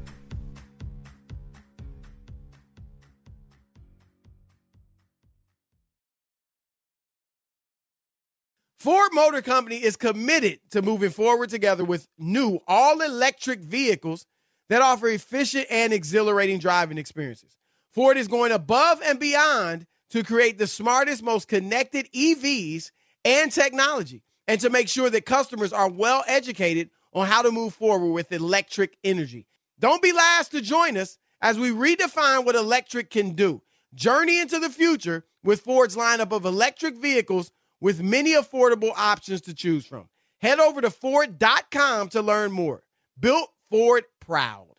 Ford 8.86 9.10
Motor 9.14 9.42
Company 9.42 9.78
is 9.78 9.96
committed 9.96 10.60
to 10.70 10.84
moving 10.84 11.10
forward 11.10 11.50
together 11.50 11.84
with 11.84 12.08
new 12.20 12.60
all 12.68 13.02
electric 13.02 13.60
vehicles 13.62 14.28
that 14.70 14.84
offer 14.84 15.08
efficient 15.08 15.66
and 15.72 15.92
exhilarating 15.92 16.60
driving 16.60 17.00
experiences. 17.00 17.58
Ford 17.96 18.16
is 18.16 18.28
going 18.28 18.52
above 18.52 19.02
and 19.04 19.20
beyond 19.20 19.88
to 20.12 20.24
create 20.24 20.60
the 20.60 20.68
smartest, 20.68 21.24
most 21.24 21.48
connected 21.48 22.08
EVs 22.14 22.92
and 23.24 23.52
technology, 23.52 24.22
and 24.48 24.62
to 24.62 24.70
make 24.70 24.88
sure 24.88 25.10
that 25.10 25.26
customers 25.26 25.74
are 25.74 25.90
well 25.90 26.24
educated 26.28 26.92
on 27.12 27.26
how 27.26 27.42
to 27.42 27.50
move 27.50 27.74
forward 27.74 28.12
with 28.12 28.32
electric 28.32 29.00
energy. 29.04 29.48
Don't 29.80 30.04
be 30.04 30.14
last 30.14 30.52
to 30.52 30.62
join 30.62 30.96
us 30.96 31.18
as 31.42 31.58
we 31.58 31.72
redefine 31.72 32.46
what 32.46 32.54
electric 32.54 33.10
can 33.10 33.32
do. 33.32 33.64
Journey 33.96 34.40
into 34.40 34.60
the 34.60 34.70
future 34.70 35.26
with 35.44 35.62
Ford's 35.62 35.96
lineup 35.96 36.32
of 36.32 36.46
electric 36.46 36.96
vehicles 36.98 37.52
with 37.86 38.02
many 38.02 38.34
affordable 38.34 38.92
options 38.98 39.42
to 39.42 39.54
choose 39.54 39.86
from. 39.86 40.10
Head 40.42 40.60
over 40.60 40.82
to 40.82 40.90
Ford.com 40.90 42.10
to 42.10 42.22
learn 42.24 42.52
more. 42.52 42.82
Built 43.20 43.52
Ford 43.70 44.06
Proud. 44.20 44.74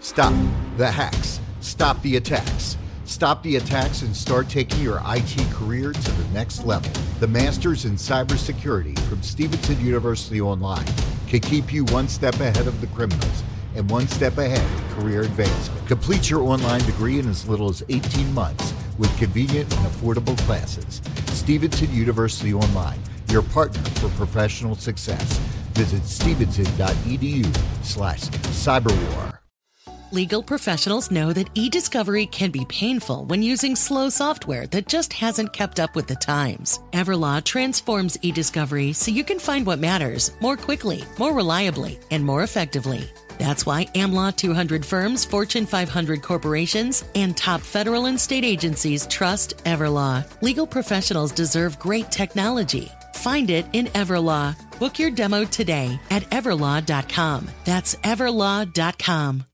Stop 0.00 0.34
the 0.76 0.90
hacks. 0.90 1.38
Stop 1.60 2.02
the 2.02 2.16
attacks. 2.16 2.76
Stop 3.04 3.44
the 3.44 3.54
attacks 3.54 4.02
and 4.02 4.16
start 4.16 4.48
taking 4.48 4.82
your 4.82 5.00
IT 5.06 5.52
career 5.52 5.92
to 5.92 6.10
the 6.10 6.28
next 6.34 6.64
level. 6.64 6.90
The 7.20 7.28
Masters 7.28 7.84
in 7.84 7.92
Cybersecurity 7.92 8.98
from 9.08 9.22
Stevenson 9.22 9.80
University 9.80 10.40
Online 10.40 10.86
can 11.28 11.38
keep 11.38 11.72
you 11.72 11.84
one 11.84 12.08
step 12.08 12.34
ahead 12.40 12.66
of 12.66 12.80
the 12.80 12.88
criminals 12.88 13.44
and 13.76 13.88
one 13.88 14.08
step 14.08 14.36
ahead 14.36 14.58
of 14.58 14.98
career 14.98 15.20
advancement. 15.20 15.86
Complete 15.86 16.28
your 16.28 16.42
online 16.42 16.84
degree 16.86 17.20
in 17.20 17.28
as 17.28 17.48
little 17.48 17.68
as 17.68 17.84
18 17.88 18.34
months 18.34 18.74
with 19.00 19.16
convenient 19.18 19.74
and 19.74 19.86
affordable 19.86 20.38
classes. 20.46 21.00
Stevenson 21.34 21.92
University 21.92 22.54
Online, 22.54 23.00
your 23.30 23.42
partner 23.42 23.82
for 23.98 24.10
professional 24.10 24.76
success. 24.76 25.38
Visit 25.72 26.04
stevenson.edu 26.04 27.44
slash 27.84 28.20
cyberwar. 28.20 29.38
Legal 30.12 30.42
professionals 30.42 31.12
know 31.12 31.32
that 31.32 31.48
e-discovery 31.54 32.26
can 32.26 32.50
be 32.50 32.64
painful 32.64 33.24
when 33.26 33.44
using 33.44 33.76
slow 33.76 34.08
software 34.08 34.66
that 34.66 34.88
just 34.88 35.12
hasn't 35.12 35.52
kept 35.52 35.78
up 35.78 35.94
with 35.94 36.08
the 36.08 36.16
times. 36.16 36.80
Everlaw 36.92 37.44
transforms 37.44 38.18
e-discovery 38.20 38.92
so 38.92 39.12
you 39.12 39.22
can 39.22 39.38
find 39.38 39.64
what 39.64 39.78
matters 39.78 40.32
more 40.40 40.56
quickly, 40.56 41.04
more 41.16 41.32
reliably, 41.32 41.96
and 42.10 42.24
more 42.24 42.42
effectively. 42.42 43.08
That's 43.40 43.64
why 43.64 43.86
AmLaw 43.94 44.36
200 44.36 44.84
firms, 44.84 45.24
Fortune 45.24 45.64
500 45.64 46.20
corporations, 46.20 47.04
and 47.14 47.34
top 47.34 47.62
federal 47.62 48.04
and 48.04 48.20
state 48.20 48.44
agencies 48.44 49.06
trust 49.06 49.64
Everlaw. 49.64 50.26
Legal 50.42 50.66
professionals 50.66 51.32
deserve 51.32 51.78
great 51.78 52.10
technology. 52.10 52.92
Find 53.14 53.48
it 53.48 53.64
in 53.72 53.86
Everlaw. 53.86 54.54
Book 54.78 54.98
your 54.98 55.10
demo 55.10 55.46
today 55.46 55.98
at 56.10 56.22
everlaw.com. 56.24 57.48
That's 57.64 57.94
everlaw.com. 57.94 59.49